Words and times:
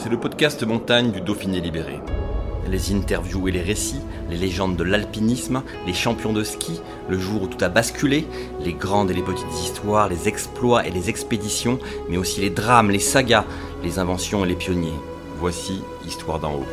C'est 0.00 0.10
le 0.10 0.20
podcast 0.20 0.62
montagne 0.62 1.10
du 1.10 1.20
Dauphiné 1.20 1.60
libéré. 1.60 1.98
Les 2.70 2.94
interviews 2.94 3.48
et 3.48 3.50
les 3.50 3.62
récits, 3.62 4.00
les 4.30 4.36
légendes 4.36 4.76
de 4.76 4.84
l'alpinisme, 4.84 5.64
les 5.86 5.92
champions 5.92 6.32
de 6.32 6.44
ski, 6.44 6.80
le 7.08 7.18
jour 7.18 7.42
où 7.42 7.46
tout 7.48 7.64
a 7.64 7.68
basculé, 7.68 8.24
les 8.60 8.74
grandes 8.74 9.10
et 9.10 9.14
les 9.14 9.24
petites 9.24 9.52
histoires, 9.60 10.08
les 10.08 10.28
exploits 10.28 10.86
et 10.86 10.92
les 10.92 11.10
expéditions, 11.10 11.80
mais 12.08 12.16
aussi 12.16 12.40
les 12.40 12.50
drames, 12.50 12.92
les 12.92 13.00
sagas, 13.00 13.44
les 13.82 13.98
inventions 13.98 14.44
et 14.44 14.48
les 14.48 14.54
pionniers. 14.54 14.94
Voici 15.40 15.82
Histoire 16.06 16.38
d'en 16.38 16.54
haut. 16.54 16.66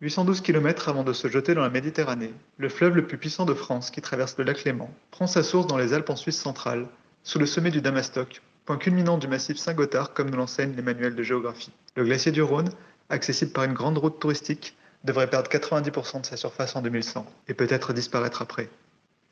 812 0.00 0.40
km 0.40 0.88
avant 0.88 1.04
de 1.04 1.12
se 1.12 1.28
jeter 1.28 1.54
dans 1.54 1.62
la 1.62 1.70
Méditerranée, 1.70 2.34
le 2.56 2.68
fleuve 2.68 2.96
le 2.96 3.06
plus 3.06 3.18
puissant 3.18 3.44
de 3.44 3.54
France 3.54 3.92
qui 3.92 4.00
traverse 4.00 4.34
le 4.36 4.42
lac 4.42 4.64
Léman 4.64 4.90
prend 5.12 5.28
sa 5.28 5.44
source 5.44 5.68
dans 5.68 5.78
les 5.78 5.92
Alpes 5.92 6.10
en 6.10 6.16
Suisse 6.16 6.40
centrale, 6.40 6.88
sous 7.22 7.38
le 7.38 7.46
sommet 7.46 7.70
du 7.70 7.80
Damastoc, 7.80 8.40
point 8.68 8.76
culminant 8.76 9.16
du 9.16 9.28
massif 9.28 9.56
Saint-Gothard 9.56 10.12
comme 10.12 10.28
nous 10.28 10.36
l'enseignent 10.36 10.76
les 10.76 10.82
manuels 10.82 11.14
de 11.14 11.22
géographie. 11.22 11.72
Le 11.96 12.04
glacier 12.04 12.32
du 12.32 12.42
Rhône, 12.42 12.68
accessible 13.08 13.50
par 13.50 13.64
une 13.64 13.72
grande 13.72 13.96
route 13.96 14.20
touristique, 14.20 14.76
devrait 15.04 15.30
perdre 15.30 15.48
90% 15.48 16.20
de 16.20 16.26
sa 16.26 16.36
surface 16.36 16.76
en 16.76 16.82
2100 16.82 17.24
et 17.48 17.54
peut-être 17.54 17.94
disparaître 17.94 18.42
après. 18.42 18.68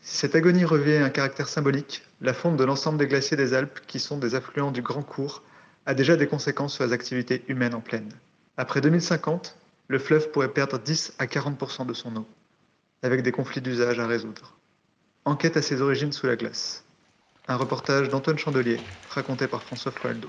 Si 0.00 0.16
cette 0.16 0.34
agonie 0.34 0.64
revêt 0.64 1.02
un 1.02 1.10
caractère 1.10 1.50
symbolique, 1.50 2.02
la 2.22 2.32
fonte 2.32 2.56
de 2.56 2.64
l'ensemble 2.64 2.96
des 2.96 3.06
glaciers 3.06 3.36
des 3.36 3.52
Alpes, 3.52 3.80
qui 3.86 4.00
sont 4.00 4.16
des 4.16 4.34
affluents 4.34 4.70
du 4.70 4.80
Grand 4.80 5.02
Cours, 5.02 5.42
a 5.84 5.92
déjà 5.92 6.16
des 6.16 6.28
conséquences 6.28 6.72
sur 6.72 6.86
les 6.86 6.94
activités 6.94 7.44
humaines 7.48 7.74
en 7.74 7.82
plaine. 7.82 8.08
Après 8.56 8.80
2050, 8.80 9.58
le 9.88 9.98
fleuve 9.98 10.30
pourrait 10.30 10.54
perdre 10.54 10.78
10 10.78 11.12
à 11.18 11.26
40% 11.26 11.84
de 11.84 11.92
son 11.92 12.16
eau, 12.16 12.26
avec 13.02 13.20
des 13.20 13.32
conflits 13.32 13.60
d'usage 13.60 14.00
à 14.00 14.06
résoudre. 14.06 14.56
Enquête 15.26 15.58
à 15.58 15.62
ses 15.62 15.82
origines 15.82 16.12
sous 16.12 16.26
la 16.26 16.36
glace. 16.36 16.85
Un 17.48 17.54
reportage 17.54 18.08
d'Antoine 18.08 18.38
Chandelier, 18.38 18.80
raconté 19.08 19.46
par 19.46 19.62
François 19.62 19.92
Floaldo. 19.92 20.26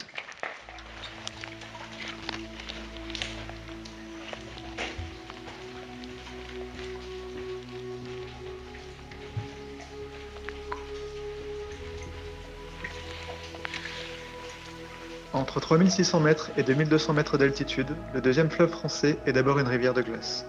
Entre 15.33 15.59
3600 15.59 16.19
mètres 16.19 16.51
et 16.55 16.61
2200 16.61 17.13
mètres 17.13 17.39
d'altitude, 17.39 17.95
le 18.13 18.21
deuxième 18.21 18.51
fleuve 18.51 18.69
français 18.69 19.17
est 19.25 19.33
d'abord 19.33 19.57
une 19.57 19.67
rivière 19.67 19.95
de 19.95 20.03
glace. 20.03 20.45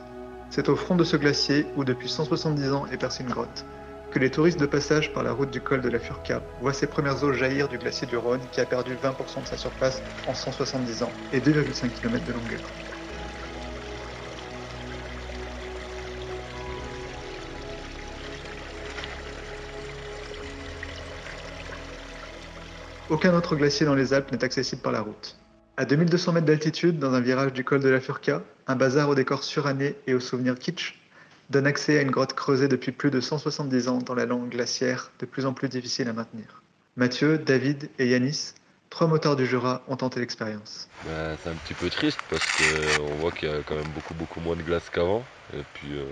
C'est 0.50 0.69
au 0.69 0.77
front 0.77 0.96
de 0.96 1.05
ce 1.05 1.16
glacier, 1.16 1.66
où 1.77 1.84
depuis 1.84 2.11
170 2.11 2.72
ans 2.72 2.86
est 2.92 2.98
percée 2.98 3.22
une 3.22 3.30
grotte, 3.30 3.64
que 4.11 4.19
les 4.19 4.31
touristes 4.31 4.59
de 4.59 4.67
passage 4.67 5.12
par 5.12 5.23
la 5.23 5.33
route 5.33 5.51
du 5.51 5.61
col 5.61 5.81
de 5.81 5.89
la 5.89 5.98
Furca 5.98 6.42
voient 6.61 6.73
ses 6.73 6.87
premières 6.87 7.23
eaux 7.25 7.33
jaillir 7.33 7.69
du 7.69 7.78
glacier 7.78 8.06
du 8.06 8.17
Rhône 8.17 8.41
qui 8.53 8.61
a 8.61 8.67
perdu 8.67 8.95
20% 8.95 9.42
de 9.42 9.47
sa 9.47 9.56
surface 9.56 10.03
en 10.27 10.34
170 10.34 11.03
ans 11.03 11.12
et 11.33 11.41
2,5 11.41 11.91
km 11.91 12.25
de 12.25 12.33
longueur. 12.33 12.61
Aucun 23.11 23.35
autre 23.35 23.57
glacier 23.57 23.86
dans 23.86 23.95
les 23.95 24.13
Alpes 24.13 24.33
n'est 24.33 24.45
accessible 24.45 24.83
par 24.83 24.92
la 24.92 25.01
route. 25.01 25.36
À 25.79 25.85
2200 25.85 26.33
mètres 26.33 26.47
d'altitude, 26.47 26.98
dans 26.98 27.14
un 27.14 27.20
virage 27.20 27.52
du 27.52 27.64
col 27.64 27.80
de 27.80 27.89
la 27.89 28.01
Furca, 28.01 28.42
un 28.67 28.77
bazar 28.77 29.08
au 29.08 29.14
décor 29.14 29.45
suranné 29.45 29.97
et 30.07 30.14
aux 30.14 30.20
souvenirs 30.20 30.58
kitsch 30.58 30.98
donne 31.51 31.67
accès 31.67 31.98
à 31.98 32.03
une 32.03 32.11
grotte 32.11 32.35
creusée 32.35 32.69
depuis 32.69 32.92
plus 32.92 33.11
de 33.11 33.20
170 33.20 33.89
ans 33.89 33.98
dans 33.98 34.14
la 34.14 34.27
langue 34.27 34.51
glaciaire, 34.51 35.11
de 35.19 35.27
plus 35.27 35.47
en 35.47 35.53
plus 35.53 35.69
difficile 35.69 36.09
à 36.09 36.13
maintenir. 36.13 36.63
Mathieu, 36.97 37.39
David 37.39 37.91
et 37.98 38.09
Yanis, 38.09 38.55
trois 38.91 39.07
moteurs 39.07 39.36
du 39.36 39.47
Jura, 39.47 39.83
ont 39.89 39.97
tenté 39.97 40.20
l'expérience. 40.20 40.89
Bah, 41.07 41.36
c'est 41.42 41.51
un 41.51 41.55
petit 41.55 41.75
peu 41.75 41.89
triste 41.91 42.19
parce 42.29 42.45
qu'on 42.57 43.14
voit 43.17 43.31
qu'il 43.31 43.48
y 43.48 43.53
a 43.53 43.63
quand 43.63 43.77
même 43.77 43.91
beaucoup 43.95 44.14
beaucoup 44.14 44.41
moins 44.41 44.57
de 44.57 44.63
glace 44.63 44.91
qu'avant. 44.91 45.25
Et 45.55 45.63
puis 45.75 45.92
euh, 45.92 46.05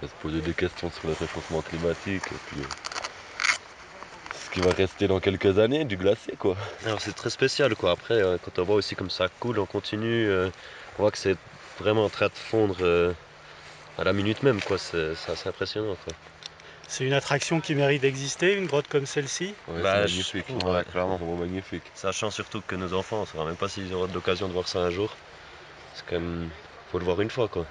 on 0.00 0.06
va 0.06 0.08
se 0.10 0.16
poser 0.22 0.40
des 0.40 0.54
questions 0.54 0.90
sur 0.90 1.08
le 1.08 1.14
réchauffement 1.14 1.60
climatique. 1.62 2.24
Et 2.26 2.40
puis 2.48 2.60
euh, 2.60 2.64
ce 4.50 4.54
qui 4.54 4.60
va 4.60 4.72
rester 4.72 5.06
dans 5.06 5.20
quelques 5.20 5.58
années, 5.58 5.84
du 5.84 5.96
glacier 5.96 6.34
quoi. 6.36 6.56
Alors 6.84 7.00
c'est 7.00 7.14
très 7.14 7.30
spécial 7.30 7.76
quoi. 7.76 7.92
Après 7.92 8.20
euh, 8.20 8.36
quand 8.42 8.60
on 8.60 8.64
voit 8.64 8.76
aussi 8.76 8.96
comme 8.96 9.10
ça 9.10 9.28
coule, 9.40 9.58
on 9.58 9.66
continue, 9.66 10.28
euh, 10.28 10.48
on 10.98 11.02
voit 11.02 11.10
que 11.10 11.18
c'est 11.18 11.36
vraiment 11.78 12.04
en 12.04 12.08
train 12.08 12.26
de 12.26 12.32
fondre 12.34 12.76
euh, 12.80 13.12
à 13.98 14.04
la 14.04 14.12
minute 14.12 14.42
même 14.42 14.60
quoi. 14.60 14.78
C'est 14.78 15.14
c'est 15.14 15.32
assez 15.32 15.48
impressionnant 15.48 15.96
quoi. 16.04 16.12
C'est 16.88 17.04
une 17.06 17.12
attraction 17.12 17.60
qui 17.60 17.74
mérite 17.76 18.02
d'exister, 18.02 18.56
une 18.56 18.66
grotte 18.66 18.88
comme 18.88 19.06
celle-ci? 19.06 19.54
Ouais, 19.68 19.80
Bah, 19.82 20.06
c'est 20.06 20.08
je 20.08 20.12
magnifique. 20.16 20.46
trouve, 20.48 20.64
Ouais, 20.64 20.78
ouais. 20.78 20.84
clairement, 20.90 21.16
vraiment 21.16 21.36
magnifique. 21.36 21.84
Sachant 21.94 22.30
surtout 22.30 22.62
que 22.66 22.74
nos 22.74 22.94
enfants, 22.94 23.18
on 23.18 23.20
ne 23.20 23.26
saura 23.26 23.44
même 23.44 23.54
pas 23.56 23.68
s'ils 23.68 23.94
auront 23.94 24.08
l'occasion 24.12 24.48
de 24.48 24.52
voir 24.52 24.66
ça 24.66 24.80
un 24.80 24.90
jour. 24.90 25.14
C'est 25.94 26.04
quand 26.06 26.16
même. 26.20 26.48
faut 26.90 26.98
le 26.98 27.04
voir 27.04 27.20
une 27.20 27.30
fois 27.30 27.46
quoi. 27.48 27.64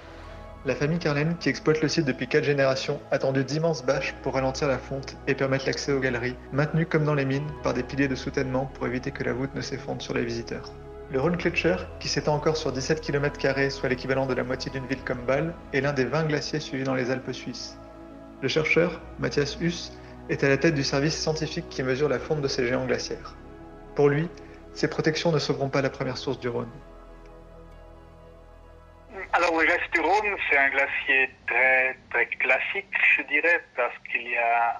La 0.65 0.75
famille 0.75 0.99
Carlen, 0.99 1.37
qui 1.37 1.47
exploite 1.49 1.81
le 1.81 1.87
site 1.87 2.05
depuis 2.05 2.27
4 2.27 2.43
générations, 2.43 2.99
a 3.11 3.17
tendu 3.19 3.43
d'immenses 3.45 3.83
bâches 3.85 4.13
pour 4.23 4.33
ralentir 4.33 4.67
la 4.67 4.77
fonte 4.77 5.15
et 5.27 5.33
permettre 5.33 5.65
l'accès 5.65 5.93
aux 5.93 6.01
galeries, 6.01 6.35
maintenues 6.51 6.85
comme 6.85 7.05
dans 7.05 7.13
les 7.15 7.23
mines 7.25 7.47
par 7.63 7.73
des 7.73 7.83
piliers 7.83 8.09
de 8.09 8.15
soutènement 8.15 8.65
pour 8.65 8.85
éviter 8.85 9.11
que 9.11 9.23
la 9.23 9.31
voûte 9.33 9.55
ne 9.55 9.61
s'effondre 9.61 10.01
sur 10.01 10.13
les 10.13 10.25
visiteurs. 10.25 10.69
Le 11.11 11.19
Rhône-Kletscher, 11.19 11.77
qui 11.99 12.07
s'étend 12.07 12.35
encore 12.35 12.55
sur 12.55 12.71
17 12.71 13.01
km, 13.01 13.71
soit 13.71 13.89
l'équivalent 13.89 14.27
de 14.27 14.35
la 14.35 14.43
moitié 14.43 14.69
d'une 14.71 14.85
ville 14.85 15.03
comme 15.03 15.25
Bâle, 15.25 15.55
est 15.73 15.81
l'un 15.81 15.91
des 15.91 16.05
20 16.05 16.25
glaciers 16.25 16.59
suivis 16.59 16.83
dans 16.83 16.93
les 16.93 17.09
Alpes 17.09 17.31
suisses. 17.31 17.79
Le 18.43 18.47
chercheur, 18.47 19.01
Mathias 19.17 19.57
Huss, 19.59 19.91
est 20.29 20.43
à 20.43 20.49
la 20.49 20.57
tête 20.57 20.75
du 20.75 20.83
service 20.83 21.19
scientifique 21.19 21.67
qui 21.69 21.81
mesure 21.81 22.09
la 22.09 22.19
fonte 22.19 22.41
de 22.41 22.47
ces 22.47 22.67
géants 22.67 22.85
glaciaires. 22.85 23.33
Pour 23.95 24.09
lui, 24.09 24.29
ces 24.73 24.87
protections 24.87 25.31
ne 25.31 25.39
sauveront 25.39 25.69
pas 25.69 25.81
la 25.81 25.89
première 25.89 26.15
source 26.15 26.39
du 26.39 26.47
Rhône. 26.47 26.69
Alors 29.33 29.59
le 29.59 29.65
glacier 29.65 29.89
du 29.91 30.01
Rhône, 30.01 30.37
c'est 30.47 30.57
un 30.57 30.69
glacier 30.69 31.29
très, 31.47 31.97
très 32.11 32.27
classique, 32.27 32.93
je 33.17 33.23
dirais, 33.23 33.63
parce 33.75 33.97
qu'il 34.11 34.29
y 34.29 34.37
a 34.37 34.79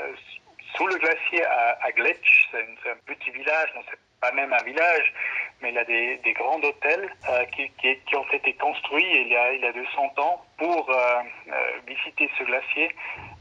sous 0.75 0.87
le 0.87 0.95
glacier 0.95 1.43
à, 1.45 1.77
à 1.81 1.91
Gletsch, 1.91 2.49
c'est 2.51 2.89
un 2.89 2.95
petit 3.05 3.31
village, 3.31 3.69
non 3.75 3.81
c'est 3.89 3.99
pas 4.21 4.31
même 4.31 4.53
un 4.53 4.63
village, 4.63 5.13
mais 5.61 5.69
il 5.69 5.75
y 5.75 5.79
a 5.79 5.83
des, 5.83 6.33
grands 6.33 6.59
hôtels 6.59 7.09
euh, 7.29 7.45
qui, 7.45 8.15
ont 8.15 8.31
été 8.31 8.53
construits 8.53 9.05
il 9.21 9.27
y 9.27 9.35
a, 9.35 9.53
il 9.53 9.61
y 9.61 9.65
a 9.65 9.73
200 9.73 10.13
ans 10.17 10.45
pour 10.57 10.89
euh, 10.89 10.95
euh, 10.95 11.53
visiter 11.87 12.29
ce 12.37 12.43
glacier. 12.43 12.95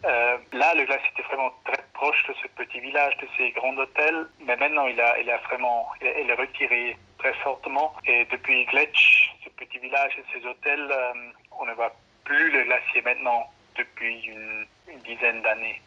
Euh, 0.04 0.38
là, 0.52 0.74
le 0.74 0.84
glacier 0.84 1.08
était 1.12 1.26
vraiment 1.28 1.52
très 1.64 1.82
proche 1.92 2.24
de 2.26 2.34
ce 2.42 2.48
petit 2.48 2.80
village, 2.80 3.16
de 3.18 3.26
ces 3.36 3.50
grands 3.50 3.76
hôtels, 3.76 4.26
mais 4.46 4.56
maintenant 4.56 4.86
il 4.86 4.98
a, 5.00 5.18
il 5.20 5.30
a 5.30 5.36
vraiment, 5.38 5.88
il, 6.00 6.08
a, 6.08 6.20
il 6.20 6.32
retiré 6.32 6.96
très 7.18 7.34
fortement. 7.34 7.92
Et 8.06 8.24
depuis 8.30 8.64
Gletsch, 8.66 9.30
ce 9.44 9.50
petit 9.50 9.78
village 9.78 10.12
et 10.18 10.24
ces 10.32 10.46
hôtels, 10.46 10.88
euh, 10.90 11.12
on 11.60 11.66
ne 11.66 11.74
voit 11.74 11.94
plus 12.24 12.50
le 12.50 12.64
glacier 12.64 13.02
maintenant 13.02 13.50
depuis 13.76 14.24
une, 14.24 14.66
une 14.90 15.00
dizaine 15.00 15.42
d'années, 15.42 15.80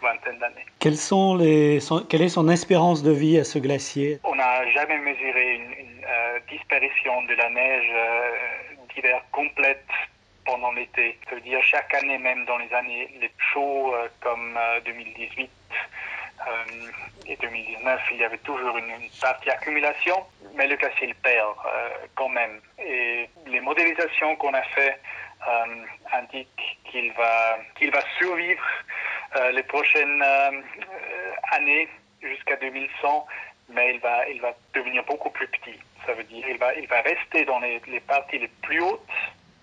vingtaine 0.00 0.38
d'années. 0.38 0.64
Quelles 0.80 0.96
sont 0.96 1.36
les, 1.36 1.80
son, 1.80 2.04
quelle 2.04 2.22
est 2.22 2.30
son 2.30 2.48
espérance 2.48 3.02
de 3.02 3.12
vie 3.12 3.38
à 3.38 3.44
ce 3.44 3.58
glacier? 3.58 4.18
On 4.24 4.34
n'a 4.34 4.66
jamais 4.70 4.98
mesuré 4.98 5.56
une, 5.56 5.72
une 5.72 6.04
euh, 6.08 6.38
disparition 6.48 7.22
de 7.24 7.34
la 7.34 7.50
neige 7.50 7.90
d'hiver 8.94 9.20
complète 9.30 9.84
pendant 10.46 10.72
l'été. 10.72 11.18
Ça 11.28 11.34
veut 11.34 11.40
dire 11.42 11.62
chaque 11.62 11.92
année, 11.94 12.18
même 12.18 12.44
dans 12.46 12.56
les 12.56 12.72
années 12.72 13.10
les 13.20 13.30
chauds 13.52 13.94
euh, 13.94 14.08
comme 14.20 14.58
2018 14.84 15.50
et 17.26 17.36
2019, 17.36 18.00
il 18.12 18.18
y 18.18 18.24
avait 18.24 18.38
toujours 18.38 18.78
une, 18.78 18.92
partie 19.20 19.50
accumulation, 19.50 20.24
mais 20.54 20.68
le 20.68 20.76
glacier 20.76 21.08
le 21.08 21.14
perd 21.14 21.56
quand 22.14 22.28
même. 22.28 22.60
Et 22.78 23.28
les 23.46 23.60
modélisations 23.60 24.36
qu'on 24.36 24.54
a 24.54 24.62
fait 24.62 25.00
euh, 25.48 25.84
indique 26.12 26.78
qu'il 26.90 27.12
va, 27.12 27.58
qu'il 27.78 27.92
va 27.92 28.00
survivre 28.18 28.64
euh, 29.36 29.52
les 29.52 29.62
prochaines 29.62 30.20
euh, 30.20 30.50
années 31.52 31.88
jusqu'à 32.20 32.56
2100, 32.56 33.26
mais 33.68 33.94
il 33.94 34.00
va, 34.00 34.28
il 34.28 34.40
va 34.40 34.52
devenir 34.74 35.04
beaucoup 35.04 35.30
plus 35.30 35.46
petit. 35.46 35.78
Ça 36.04 36.14
veut 36.14 36.24
dire 36.24 36.44
il 36.48 36.58
va, 36.58 36.74
il 36.74 36.88
va 36.88 37.00
rester 37.02 37.44
dans 37.44 37.60
les, 37.60 37.80
les 37.86 38.00
parties 38.00 38.38
les 38.38 38.50
plus 38.62 38.80
hautes, 38.80 39.06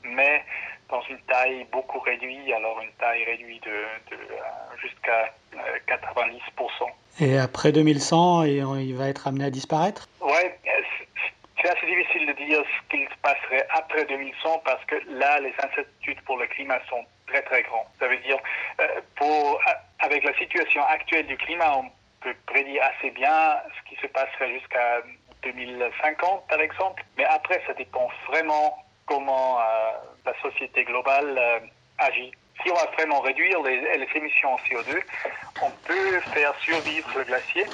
mais 0.04 0.46
dans 0.90 1.02
une 1.10 1.20
taille 1.22 1.66
beaucoup 1.72 2.00
réduite, 2.00 2.52
alors 2.56 2.80
une 2.82 2.92
taille 2.94 3.24
réduite 3.24 3.64
de, 3.64 4.16
de 4.16 4.22
jusqu'à 4.82 5.34
90%. 5.88 6.40
Et 7.20 7.38
après 7.38 7.72
2100, 7.72 8.44
il 8.44 8.96
va 8.96 9.08
être 9.08 9.28
amené 9.28 9.46
à 9.46 9.50
disparaître? 9.50 10.08
Ouais, 10.22 10.60
c'est 11.62 11.70
assez 11.70 11.86
difficile 11.86 12.28
de 12.28 12.34
dire 12.34 12.60
ce 12.62 12.90
qu'il 12.90 13.08
se 13.08 13.16
passerait 13.22 13.66
après 13.70 14.06
2100 14.06 14.62
parce 14.66 14.84
que 14.86 14.96
là, 15.08 15.40
les 15.40 15.54
incertitudes 15.64 16.22
pour 16.26 16.38
le 16.38 16.48
climat 16.48 16.80
sont 16.90 17.04
très 17.28 17.42
très 17.44 17.64
grandes. 17.64 17.88
Ça 18.00 18.08
veut 18.08 18.18
dire, 18.18 18.38
euh, 18.82 19.02
pour, 19.16 19.62
avec 20.00 20.24
la 20.24 20.34
situation 20.38 20.84
actuelle 20.84 21.26
du 21.28 21.38
climat, 21.38 21.78
on 21.78 21.90
peut 22.22 22.36
prédire 22.46 22.84
assez 22.84 23.12
bien 23.12 23.58
ce 23.78 23.90
qui 23.90 24.02
se 24.02 24.08
passerait 24.08 24.60
jusqu'à 24.60 25.02
2050 25.44 26.48
par 26.48 26.60
exemple, 26.60 27.04
mais 27.18 27.26
après 27.26 27.62
ça 27.68 27.74
dépend 27.74 28.10
vraiment 28.28 28.78
comment 29.06 29.60
euh, 29.60 29.64
la 30.26 30.34
société 30.42 30.84
globale 30.84 31.38
euh, 31.38 31.60
agit. 31.98 32.32
Si 32.64 32.72
on 32.72 32.76
va 32.76 32.86
vraiment 32.94 33.20
réduire 33.22 33.62
les, 33.64 34.08
émissions 34.16 34.54
en 34.54 34.58
CO2, 34.58 35.02
on 35.62 35.72
peut 35.86 36.20
faire 36.34 36.54
survivre 36.60 37.10
le 37.18 37.24
glacier, 37.24 37.66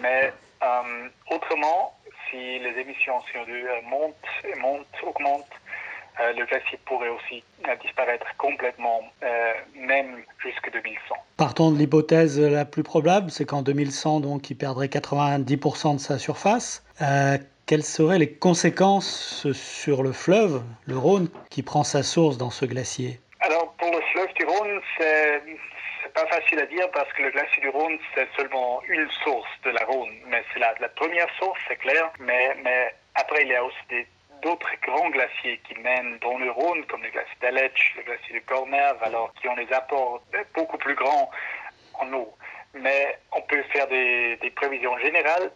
mais 0.00 0.32
euh, 0.62 1.08
autrement, 1.30 1.98
si 2.30 2.58
les 2.58 2.78
émissions 2.78 3.18
CO2 3.32 3.82
montent 3.88 4.14
et 4.44 4.58
montent, 4.58 4.86
augmentent, 5.02 5.58
euh, 6.20 6.32
le 6.32 6.46
glacier 6.46 6.78
pourrait 6.84 7.10
aussi 7.10 7.44
euh, 7.68 7.76
disparaître 7.80 8.26
complètement, 8.38 9.02
euh, 9.22 9.52
même 9.76 10.16
jusqu'à 10.42 10.70
2100. 10.70 11.14
Partons 11.36 11.70
de 11.70 11.78
l'hypothèse 11.78 12.40
la 12.40 12.64
plus 12.64 12.82
probable, 12.82 13.30
c'est 13.30 13.44
qu'en 13.44 13.62
2100, 13.62 14.20
donc, 14.20 14.50
il 14.50 14.56
perdrait 14.56 14.88
90% 14.88 15.94
de 15.94 16.00
sa 16.00 16.18
surface. 16.18 16.82
Quelles 17.68 17.84
seraient 17.84 18.18
les 18.18 18.32
conséquences 18.32 19.52
sur 19.52 20.02
le 20.02 20.12
fleuve, 20.12 20.62
le 20.86 20.96
Rhône, 20.96 21.28
qui 21.50 21.62
prend 21.62 21.84
sa 21.84 22.02
source 22.02 22.38
dans 22.38 22.48
ce 22.48 22.64
glacier? 22.64 23.20
Alors, 23.40 23.74
pour 23.74 23.90
le 23.90 24.00
fleuve 24.10 24.32
du 24.32 24.46
Rhône, 24.46 24.80
c'est 24.96 25.42
pas 26.14 26.26
facile 26.28 26.60
à 26.60 26.64
dire 26.64 26.90
parce 26.92 27.12
que 27.12 27.24
le 27.24 27.30
glacier 27.30 27.60
du 27.60 27.68
Rhône, 27.68 27.98
c'est 28.14 28.26
seulement 28.38 28.80
une 28.88 29.06
source 29.22 29.50
de 29.66 29.70
la 29.72 29.84
Rhône. 29.84 30.14
Mais 30.28 30.42
c'est 30.54 30.60
la, 30.60 30.72
première 30.96 31.28
source, 31.38 31.60
c'est 31.68 31.76
clair. 31.76 32.10
Mais, 32.20 32.56
mais 32.64 32.94
après, 33.16 33.42
il 33.42 33.48
y 33.48 33.54
a 33.54 33.62
aussi 33.62 33.84
des, 33.90 34.06
d'autres 34.40 34.72
grands 34.86 35.10
glaciers 35.10 35.60
qui 35.68 35.74
mènent 35.80 36.16
dans 36.22 36.38
le 36.38 36.50
Rhône, 36.50 36.86
comme 36.86 37.02
le 37.02 37.10
glacier 37.10 37.36
d'Aletsch, 37.42 37.96
le 37.98 38.02
glacier 38.04 38.40
de 38.40 38.46
Cornerve, 38.46 38.96
alors 39.02 39.30
qui 39.34 39.46
ont 39.46 39.56
des 39.56 39.70
apports 39.74 40.22
beaucoup 40.54 40.78
plus 40.78 40.94
grands 40.94 41.30
en 42.00 42.10
eau. 42.14 42.34
Mais 42.72 43.18
on 43.32 43.42
peut 43.42 43.62
faire 43.74 43.88
des, 43.88 44.38
prévisions 44.56 44.96
générales. 45.00 45.50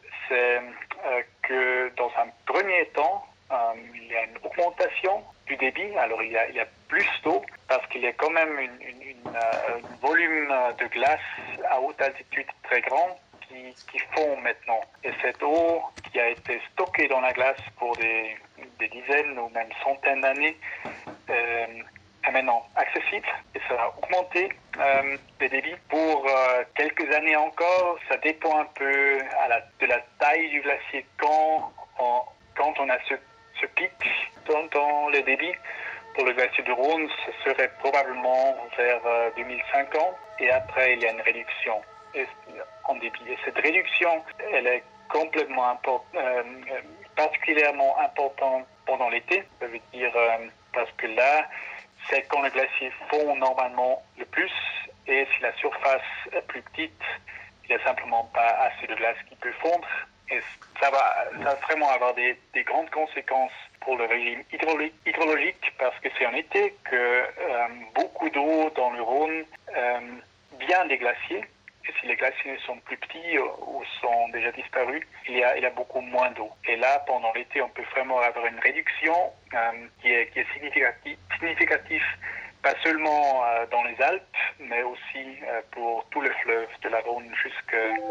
Que 1.42 1.90
dans 1.96 2.10
un 2.18 2.28
premier 2.46 2.86
temps, 2.94 3.24
euh, 3.52 3.56
il 3.94 4.06
y 4.06 4.16
a 4.16 4.24
une 4.24 4.38
augmentation 4.42 5.22
du 5.46 5.56
débit. 5.56 5.94
Alors 5.98 6.22
il 6.22 6.32
y 6.32 6.38
a, 6.38 6.48
il 6.48 6.54
y 6.54 6.60
a 6.60 6.66
plus 6.88 7.08
d'eau 7.22 7.42
parce 7.68 7.86
qu'il 7.88 8.00
y 8.02 8.06
a 8.06 8.12
quand 8.12 8.30
même 8.30 8.58
une, 8.58 8.80
une, 8.80 9.02
une, 9.02 9.28
euh, 9.28 9.78
un 9.78 10.06
volume 10.06 10.52
de 10.78 10.86
glace 10.86 11.20
à 11.70 11.80
haute 11.80 12.00
altitude 12.00 12.46
très 12.62 12.80
grand 12.80 13.18
qui, 13.46 13.74
qui, 13.90 13.98
fond 14.14 14.36
maintenant. 14.40 14.80
Et 15.04 15.10
cette 15.20 15.42
eau 15.42 15.82
qui 16.10 16.18
a 16.18 16.28
été 16.28 16.60
stockée 16.72 17.08
dans 17.08 17.20
la 17.20 17.32
glace 17.32 17.60
pour 17.78 17.94
des, 17.96 18.36
des 18.78 18.88
dizaines 18.88 19.38
ou 19.38 19.48
même 19.50 19.68
centaines 19.84 20.22
d'années 20.22 20.56
euh, 21.30 21.66
est 22.26 22.30
maintenant 22.30 22.66
accessible 22.76 23.26
et 23.54 23.60
ça 23.68 23.74
a 23.80 23.88
augmenté 23.98 24.48
euh, 24.78 25.16
les 25.40 25.48
débits 25.48 25.76
pour 25.88 26.26
euh, 26.26 26.64
quelques 26.74 27.10
années 27.14 27.36
encore. 27.36 27.98
Ça 28.08 28.16
dépend 28.18 28.60
un 28.60 28.64
peu 28.74 29.18
de 29.80 29.86
la 29.86 30.00
taille 30.18 30.48
du 30.50 30.60
glacier 30.60 31.06
quand 31.18 31.72
on, 31.98 32.88
a 32.88 32.98
ce, 33.08 33.66
pic 33.66 33.92
dans, 34.48 34.64
dans 34.72 35.08
les 35.08 35.22
débits. 35.22 35.54
Pour 36.14 36.26
le 36.26 36.32
glacier 36.34 36.62
du 36.64 36.72
Rhône, 36.72 37.08
ce 37.24 37.50
serait 37.50 37.70
probablement 37.78 38.56
vers 38.76 39.00
2050 39.36 40.02
et 40.40 40.50
après 40.50 40.92
il 40.92 41.02
y 41.02 41.06
a 41.06 41.10
une 41.10 41.22
réduction 41.22 41.80
en 42.84 42.94
débit. 42.96 43.20
Et 43.28 43.38
cette 43.44 43.58
réduction, 43.58 44.22
elle 44.52 44.66
est 44.66 44.84
complètement 45.08 45.70
importante, 45.70 46.06
euh, 46.16 46.42
particulièrement 47.14 47.98
importante 48.00 48.66
pendant 48.86 49.08
l'été. 49.10 49.44
Ça 49.60 49.66
veut 49.66 49.80
dire 49.92 50.12
euh, 50.16 50.46
parce 50.72 50.90
que 50.96 51.06
là, 51.06 51.48
c'est 52.08 52.22
quand 52.28 52.42
le 52.42 52.50
glacier 52.50 52.90
fond 53.08 53.36
normalement 53.36 54.02
le 54.18 54.24
plus. 54.26 54.52
Et 55.06 55.26
si 55.34 55.42
la 55.42 55.52
surface 55.54 56.02
est 56.32 56.46
plus 56.46 56.62
petite, 56.62 57.02
il 57.64 57.74
n'y 57.74 57.82
a 57.82 57.84
simplement 57.84 58.24
pas 58.34 58.48
assez 58.60 58.86
de 58.86 58.94
glace 58.94 59.16
qui 59.28 59.36
peut 59.36 59.52
fondre. 59.60 59.88
Et 60.30 60.40
ça 60.80 60.90
va, 60.90 61.24
ça 61.38 61.44
va 61.44 61.54
vraiment 61.56 61.90
avoir 61.90 62.14
des, 62.14 62.38
des 62.54 62.62
grandes 62.62 62.90
conséquences 62.90 63.52
pour 63.80 63.96
le 63.96 64.04
régime 64.04 64.42
hydrologique 64.52 65.72
parce 65.78 65.98
que 66.00 66.08
c'est 66.16 66.26
en 66.26 66.34
été 66.34 66.74
que 66.84 66.96
euh, 66.96 67.68
beaucoup 67.94 68.30
d'eau 68.30 68.70
dans 68.76 68.90
le 68.90 69.02
Rhône 69.02 69.44
euh, 69.76 70.00
vient 70.60 70.86
des 70.86 70.98
glaciers 70.98 71.44
si 72.00 72.06
les 72.06 72.16
glaciers 72.16 72.58
sont 72.66 72.76
plus 72.84 72.96
petits 72.96 73.38
ou 73.38 73.82
sont 74.00 74.28
déjà 74.32 74.52
disparus, 74.52 75.02
il 75.28 75.36
y 75.36 75.44
a, 75.44 75.70
beaucoup 75.70 76.00
moins 76.00 76.30
d'eau. 76.32 76.50
Et 76.68 76.76
là, 76.76 77.02
pendant 77.06 77.32
l'été, 77.32 77.62
on 77.62 77.68
peut 77.68 77.84
vraiment 77.94 78.18
avoir 78.20 78.46
une 78.46 78.58
réduction 78.58 79.14
euh, 79.54 79.58
qui 80.00 80.08
est, 80.08 80.46
significative, 80.54 82.02
pas 82.62 82.74
seulement 82.82 83.44
euh, 83.44 83.66
dans 83.70 83.82
les 83.84 84.00
Alpes, 84.02 84.22
mais 84.60 84.82
aussi 84.82 85.26
euh, 85.48 85.60
pour 85.70 86.04
tout 86.10 86.20
le 86.20 86.30
fleuve 86.42 86.68
de 86.82 86.88
la 86.88 87.00
Rhône 87.00 87.28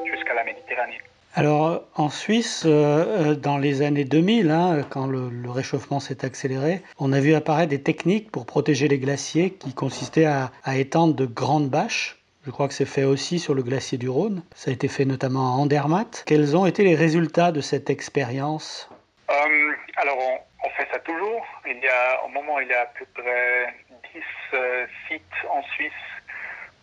jusqu'à 0.05 0.33
la 0.33 0.43
Méditerranée. 0.43 0.99
Alors 1.33 1.83
en 1.95 2.09
Suisse, 2.09 2.65
dans 2.65 3.57
les 3.57 3.81
années 3.83 4.03
2000, 4.03 4.51
hein, 4.51 4.81
quand 4.89 5.07
le, 5.07 5.49
réchauffement 5.49 6.01
s'est 6.01 6.25
accéléré, 6.25 6.81
on 6.99 7.13
a 7.13 7.21
vu 7.21 7.35
apparaître 7.35 7.69
des 7.69 7.81
techniques 7.81 8.29
pour 8.31 8.45
protéger 8.45 8.89
les 8.89 8.99
glaciers 8.99 9.51
qui 9.51 9.73
consistaient 9.73 10.25
à 10.25 10.51
étendre 10.75 11.15
de 11.15 11.25
grandes 11.25 11.69
bâches 11.69 12.20
je 12.45 12.49
crois 12.49 12.67
que 12.67 12.73
c'est 12.73 12.85
fait 12.85 13.03
aussi 13.03 13.39
sur 13.39 13.53
le 13.53 13.61
glacier 13.61 13.97
du 13.97 14.09
Rhône. 14.09 14.43
Ça 14.55 14.71
a 14.71 14.73
été 14.73 14.87
fait 14.87 15.05
notamment 15.05 15.53
à 15.53 15.57
Andermatt. 15.57 16.23
Quels 16.25 16.57
ont 16.57 16.65
été 16.65 16.83
les 16.83 16.95
résultats 16.95 17.51
de 17.51 17.61
cette 17.61 17.89
expérience? 17.89 18.89
Euh, 19.29 19.73
Alors, 19.97 20.17
on, 20.63 20.69
fait 20.69 20.87
ça 20.91 20.99
toujours. 20.99 21.45
Il 21.67 21.77
y 21.77 21.87
a, 21.87 22.23
au 22.25 22.29
moment, 22.29 22.59
il 22.59 22.67
y 22.67 22.73
a 22.73 22.81
à 22.81 22.85
peu 22.85 23.05
près 23.13 23.73
10 24.13 24.21
euh, 24.53 24.87
sites 25.07 25.21
en 25.49 25.61
Suisse 25.73 25.91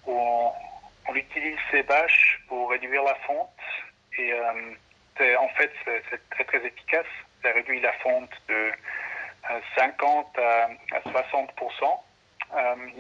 où 0.07 0.13
on, 0.13 0.53
utilise 1.15 1.57
ces 1.71 1.83
bâches 1.83 2.39
pour 2.49 2.71
réduire 2.71 3.03
la 3.03 3.15
fonte 3.27 3.49
et 4.19 4.35
en 5.37 5.49
fait 5.57 5.73
c'est 5.85 6.31
très 6.31 6.45
très 6.45 6.67
efficace. 6.67 7.07
Ça 7.43 7.51
réduit 7.51 7.81
la 7.81 7.93
fonte 7.95 8.31
de 8.49 8.71
50 9.75 10.39
à, 10.39 11.11
60 11.11 11.51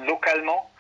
localement, 0.07 0.71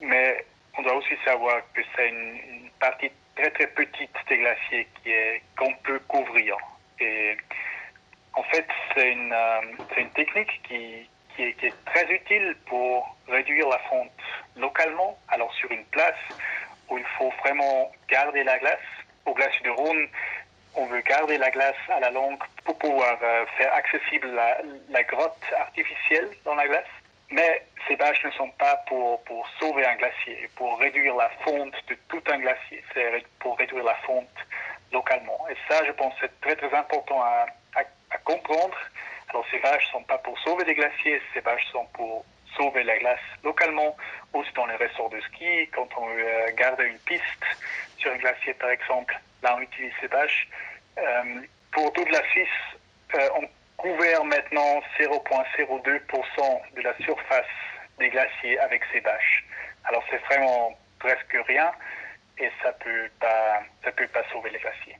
mais 0.00 0.44
on 0.78 0.82
doit 0.82 0.94
aussi 0.94 1.14
savoir 1.24 1.60
que 1.74 1.82
c'est 1.94 2.08
une, 2.08 2.70
partie 2.78 3.10
très 3.34 3.50
très 3.50 3.66
petite 3.68 4.10
des 4.28 4.38
glaciers 4.38 4.86
qui 5.02 5.10
est 5.10 5.42
qu'on 5.58 5.72
peut 5.76 5.98
couvrir. 6.00 6.56
Et 7.00 7.36
en 8.34 8.42
fait, 8.44 8.66
c'est 8.94 9.12
une, 9.12 9.32
euh, 9.32 9.60
une 9.96 10.10
technique 10.10 10.60
qui, 10.68 11.08
qui, 11.34 11.42
est, 11.42 11.74
très 11.86 12.04
utile 12.12 12.54
pour 12.66 13.16
réduire 13.28 13.68
la 13.68 13.78
fonte 13.90 14.10
localement. 14.56 15.18
Alors 15.28 15.52
sur 15.54 15.70
une 15.70 15.84
place 15.86 16.14
où 16.90 16.98
il 16.98 17.04
faut 17.18 17.32
vraiment 17.40 17.90
garder 18.08 18.44
la 18.44 18.58
glace, 18.58 18.78
au 19.24 19.32
glacier 19.32 19.62
de 19.64 19.70
Rhône, 19.70 20.06
on 20.74 20.86
veut 20.86 21.00
garder 21.00 21.38
la 21.38 21.50
glace 21.50 21.74
à 21.88 22.00
la 22.00 22.10
longue 22.10 22.38
pour 22.64 22.78
pouvoir 22.78 23.18
euh, 23.22 23.46
faire 23.56 23.72
accessible 23.74 24.28
la, 24.28 24.58
la 24.90 25.02
grotte 25.04 25.44
artificielle 25.58 26.28
dans 26.44 26.54
la 26.54 26.68
glace. 26.68 26.84
Mais 27.30 27.66
ces 27.88 27.96
bâches 27.96 28.24
ne 28.24 28.30
sont 28.32 28.50
pas 28.52 28.76
pour, 28.88 29.20
sauver 29.58 29.84
un 29.86 29.96
glacier, 29.96 30.48
pour 30.56 30.78
réduire 30.78 31.14
la 31.16 31.28
fonte 31.44 31.74
de 31.88 31.96
tout 32.08 32.22
un 32.30 32.38
glacier, 32.38 32.82
c'est 32.92 33.24
pour 33.40 33.58
réduire 33.58 33.84
la 33.84 33.94
fonte 34.06 34.28
localement. 34.92 35.46
Et 35.50 35.56
ça, 35.68 35.84
je 35.84 35.92
pense, 35.92 36.14
c'est 36.20 36.40
très 36.40 36.56
très 36.56 36.72
important 36.74 37.22
à, 37.22 37.46
comprendre. 38.24 38.76
Alors 39.28 39.44
ces 39.50 39.58
bâches 39.58 39.86
ne 39.88 39.98
sont 39.98 40.04
pas 40.04 40.18
pour 40.18 40.38
sauver 40.40 40.64
des 40.64 40.74
glaciers, 40.74 41.20
ces 41.34 41.40
bâches 41.40 41.66
sont 41.70 41.84
pour 41.92 42.24
sauver 42.56 42.82
la 42.82 42.98
glace 42.98 43.20
localement, 43.44 43.96
aussi 44.32 44.50
dans 44.54 44.66
les 44.66 44.76
ressorts 44.76 45.10
de 45.10 45.20
ski, 45.20 45.68
quand 45.72 45.88
on 45.96 46.08
euh, 46.08 46.46
garder 46.56 46.84
une 46.86 46.98
piste 47.00 47.22
sur 47.98 48.10
un 48.10 48.16
glacier 48.16 48.54
par 48.54 48.70
exemple, 48.70 49.18
là 49.42 49.54
on 49.56 49.60
utilise 49.60 49.92
ces 50.00 50.08
bâches. 50.08 50.48
Euh, 50.98 51.40
pour 51.72 51.92
toute 51.92 52.10
la 52.10 52.22
Suisse, 52.30 52.48
euh, 53.14 53.28
on 53.36 53.48
couvert 53.76 54.24
maintenant 54.24 54.80
0,02% 54.98 56.76
de 56.76 56.80
la 56.82 56.96
surface 56.98 57.44
des 57.98 58.08
glaciers 58.08 58.58
avec 58.58 58.82
ces 58.92 59.00
bâches. 59.00 59.46
Alors 59.84 60.02
c'est 60.10 60.22
vraiment 60.26 60.76
presque 60.98 61.36
rien 61.46 61.70
et 62.38 62.50
ça 62.62 62.72
peut 62.72 63.08
pas, 63.20 63.62
ça 63.84 63.92
peut 63.92 64.08
pas 64.08 64.22
sauver 64.32 64.50
les 64.50 64.58
glaciers. 64.58 64.98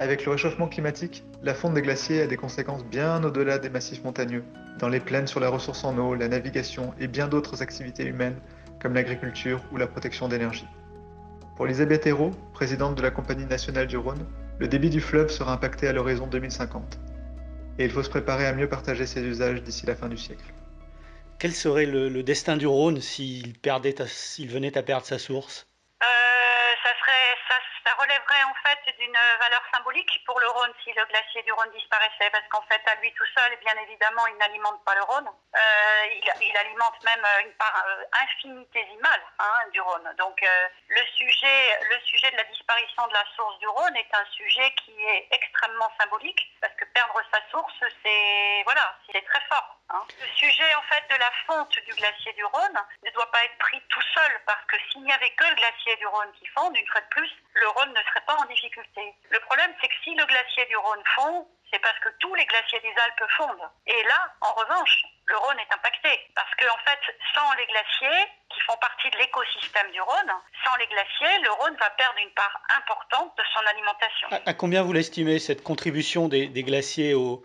Avec 0.00 0.24
le 0.24 0.32
réchauffement 0.32 0.68
climatique, 0.68 1.24
la 1.42 1.54
fonte 1.54 1.74
des 1.74 1.82
glaciers 1.82 2.22
a 2.22 2.26
des 2.26 2.36
conséquences 2.36 2.84
bien 2.84 3.22
au-delà 3.24 3.58
des 3.58 3.68
massifs 3.68 4.04
montagneux, 4.04 4.44
dans 4.78 4.88
les 4.88 5.00
plaines 5.00 5.26
sur 5.26 5.40
la 5.40 5.48
ressource 5.48 5.82
en 5.84 5.98
eau, 5.98 6.14
la 6.14 6.28
navigation 6.28 6.94
et 7.00 7.08
bien 7.08 7.26
d'autres 7.26 7.62
activités 7.62 8.04
humaines 8.04 8.40
comme 8.80 8.94
l'agriculture 8.94 9.60
ou 9.72 9.76
la 9.76 9.88
protection 9.88 10.28
d'énergie. 10.28 10.68
Pour 11.56 11.66
Elisabeth 11.66 12.06
Hérault, 12.06 12.30
présidente 12.52 12.94
de 12.94 13.02
la 13.02 13.10
Compagnie 13.10 13.46
nationale 13.46 13.88
du 13.88 13.96
Rhône, 13.96 14.24
le 14.58 14.66
débit 14.66 14.90
du 14.90 15.00
fleuve 15.00 15.30
sera 15.30 15.52
impacté 15.52 15.86
à 15.86 15.92
l'horizon 15.92 16.26
2050. 16.26 16.98
Et 17.78 17.84
il 17.84 17.90
faut 17.90 18.02
se 18.02 18.10
préparer 18.10 18.46
à 18.46 18.52
mieux 18.52 18.68
partager 18.68 19.06
ses 19.06 19.22
usages 19.22 19.62
d'ici 19.62 19.86
la 19.86 19.94
fin 19.94 20.08
du 20.08 20.16
siècle. 20.16 20.44
Quel 21.38 21.52
serait 21.52 21.86
le, 21.86 22.22
destin 22.24 22.56
du 22.56 22.66
Rhône 22.66 23.00
s'il, 23.00 23.54
venait 24.48 24.76
à 24.76 24.82
perdre 24.82 25.06
sa 25.06 25.18
source? 25.18 25.68
Euh, 26.02 26.06
ça, 26.82 26.90
serait, 27.00 27.36
ça, 27.84 27.94
relèverait 27.94 28.42
en 28.42 28.54
fait 28.66 28.92
d'une 28.98 29.14
valeur 29.38 29.57
symbolique 29.78 30.24
pour 30.26 30.38
le 30.40 30.48
Rhône 30.48 30.72
si 30.82 30.92
le 30.92 31.04
glacier 31.06 31.42
du 31.42 31.52
Rhône 31.52 31.70
disparaissait, 31.70 32.30
parce 32.30 32.46
qu'en 32.50 32.62
fait, 32.62 32.80
à 32.86 32.94
lui 32.96 33.12
tout 33.14 33.26
seul, 33.36 33.56
bien 33.64 33.74
évidemment, 33.82 34.26
il 34.26 34.36
n'alimente 34.36 34.84
pas 34.84 34.94
le 34.94 35.02
Rhône. 35.02 35.28
Euh, 35.28 36.06
il, 36.40 36.56
alimente 36.56 37.02
même 37.04 37.24
une 37.44 37.52
part 37.52 37.84
euh, 37.86 38.04
infinitésimale 38.22 39.22
hein, 39.38 39.68
du 39.72 39.80
Rhône. 39.80 40.14
Donc, 40.18 40.44
le 40.88 41.04
sujet, 41.14 41.78
le 41.90 42.00
sujet 42.00 42.30
de 42.30 42.36
la 42.36 42.44
disparition 42.44 43.06
de 43.06 43.12
la 43.12 43.24
source 43.36 43.58
du 43.58 43.68
Rhône 43.68 43.96
est 43.96 44.14
un 44.14 44.24
sujet 44.32 44.74
qui 44.84 45.04
est 45.04 45.28
extrêmement 45.30 45.90
symbolique, 46.00 46.40
parce 46.60 46.74
que 46.74 46.84
perdre 46.86 47.20
sa 47.32 47.40
source, 47.50 47.84
c'est 48.02 48.62
voilà, 48.64 48.96
c'est 49.06 49.24
très 49.24 49.40
fort. 49.48 49.77
Hein. 49.90 50.02
Le 50.20 50.26
sujet 50.36 50.74
en 50.74 50.82
fait 50.82 51.02
de 51.08 51.18
la 51.18 51.32
fonte 51.46 51.74
du 51.86 51.92
glacier 51.94 52.32
du 52.34 52.44
Rhône 52.44 52.78
ne 53.04 53.10
doit 53.10 53.30
pas 53.30 53.44
être 53.44 53.58
pris 53.58 53.80
tout 53.88 54.04
seul 54.14 54.32
parce 54.46 54.64
que 54.66 54.76
s'il 54.90 55.02
n'y 55.02 55.12
avait 55.12 55.30
que 55.30 55.44
le 55.48 55.56
glacier 55.56 55.96
du 55.96 56.06
Rhône 56.06 56.32
qui 56.38 56.46
fonde, 56.48 56.76
une 56.76 56.86
fois 56.86 57.00
de 57.00 57.08
plus, 57.08 57.30
le 57.54 57.68
Rhône 57.68 57.92
ne 57.92 58.02
serait 58.02 58.24
pas 58.26 58.36
en 58.36 58.44
difficulté. 58.46 59.14
Le 59.30 59.40
problème 59.40 59.72
c'est 59.80 59.88
que 59.88 60.00
si 60.04 60.14
le 60.14 60.26
glacier 60.26 60.66
du 60.66 60.76
Rhône 60.76 61.02
fond, 61.14 61.48
c'est 61.72 61.80
parce 61.80 61.98
que 62.00 62.08
tous 62.20 62.34
les 62.34 62.46
glaciers 62.46 62.80
des 62.80 62.94
Alpes 63.00 63.30
fondent. 63.36 63.68
Et 63.86 64.02
là, 64.04 64.32
en 64.40 64.52
revanche, 64.54 65.04
le 65.26 65.36
Rhône 65.36 65.58
est 65.58 65.72
impacté. 65.72 66.08
Parce 66.34 66.50
qu'en 66.56 66.74
en 66.74 66.78
fait, 66.84 67.00
sans 67.34 67.52
les 67.54 67.66
glaciers, 67.66 68.24
qui 68.48 68.60
font 68.60 68.76
partie 68.80 69.10
de 69.10 69.18
l'écosystème 69.18 69.90
du 69.92 70.00
Rhône, 70.00 70.32
sans 70.64 70.76
les 70.76 70.86
glaciers, 70.86 71.42
le 71.44 71.50
Rhône 71.52 71.76
va 71.78 71.90
perdre 71.90 72.18
une 72.22 72.32
part 72.32 72.62
importante 72.78 73.36
de 73.36 73.42
son 73.52 73.60
alimentation. 73.66 74.28
À, 74.46 74.54
combien 74.54 74.82
vous 74.82 74.92
l'estimez, 74.92 75.38
cette 75.38 75.62
contribution 75.62 76.28
des, 76.28 76.48
glaciers 76.48 77.14
au, 77.14 77.44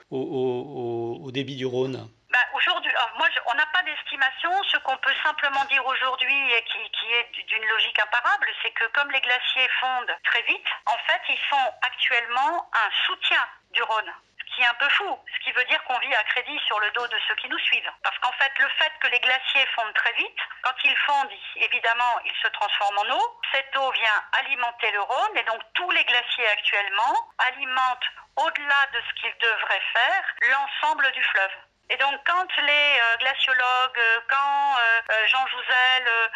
débit 1.31 1.55
du 1.55 1.65
Rhône? 1.65 2.09
Aujourd'hui, 2.53 2.91
moi, 3.17 3.27
on 3.48 3.53
n'a 3.55 3.65
pas 3.67 3.83
d'estimation. 3.83 4.51
Ce 4.63 4.77
qu'on 4.77 4.98
peut 4.98 5.13
simplement 5.24 5.63
dire 5.65 5.86
aujourd'hui 5.86 6.53
et 6.53 6.63
qui, 6.63 6.89
qui 6.91 7.13
est 7.13 7.45
d'une 7.48 7.65
logique 7.65 8.00
imparable, 8.00 8.48
c'est 8.62 8.72
que 8.72 8.86
comme 8.88 9.12
les 9.12 9.22
glaciers 9.22 9.69
fondent 9.79 10.15
très 10.24 10.41
vite, 10.43 10.67
en 10.86 10.98
fait, 11.05 11.22
ils 11.29 11.41
sont 11.50 11.74
actuellement 11.81 12.69
un 12.74 12.89
soutien 13.05 13.48
du 13.72 13.81
Rhône 13.83 14.13
ce 14.53 14.55
qui 14.55 14.62
est 14.62 14.67
un 14.67 14.74
peu 14.75 14.89
fou, 14.89 15.19
ce 15.33 15.43
qui 15.43 15.51
veut 15.51 15.65
dire 15.65 15.83
qu'on 15.86 15.98
vit 16.00 16.13
à 16.13 16.24
crédit 16.25 16.60
sur 16.67 16.79
le 16.79 16.91
dos 16.91 17.07
de 17.07 17.17
ceux 17.27 17.36
qui 17.36 17.50
nous 17.50 17.57
suivent. 17.60 17.91
Parce 18.03 18.17
qu'en 18.19 18.31
fait, 18.33 18.51
le 18.60 18.67
fait 18.77 18.91
que 19.00 19.07
les 19.07 19.19
glaciers 19.19 19.65
fondent 19.75 19.93
très 19.93 20.13
vite, 20.13 20.38
quand 20.62 20.75
ils 20.83 20.98
fondent, 21.07 21.31
évidemment, 21.55 22.19
ils 22.25 22.36
se 22.41 22.48
transforment 22.50 23.00
en 23.00 23.15
eau. 23.17 23.39
Cette 23.51 23.75
eau 23.77 23.91
vient 23.91 24.24
alimenter 24.39 24.91
le 24.91 25.01
Rhône 25.01 25.38
et 25.38 25.43
donc 25.43 25.62
tous 25.74 25.89
les 25.91 26.03
glaciers 26.05 26.48
actuellement 26.50 27.31
alimentent 27.39 28.10
au-delà 28.38 28.88
de 28.93 29.01
ce 29.07 29.22
qu'ils 29.22 29.38
devraient 29.39 29.88
faire 29.93 30.24
l'ensemble 30.41 31.12
du 31.12 31.24
fleuve. 31.24 31.51
Et 31.93 31.97
donc 31.97 32.19
quand 32.25 32.47
les 32.57 33.00
euh, 33.00 33.17
glaciologues, 33.17 34.00
euh, 34.00 34.19
quand 34.27 34.77
euh, 34.79 35.27
Jean 35.27 35.45
Jouzel 35.45 36.31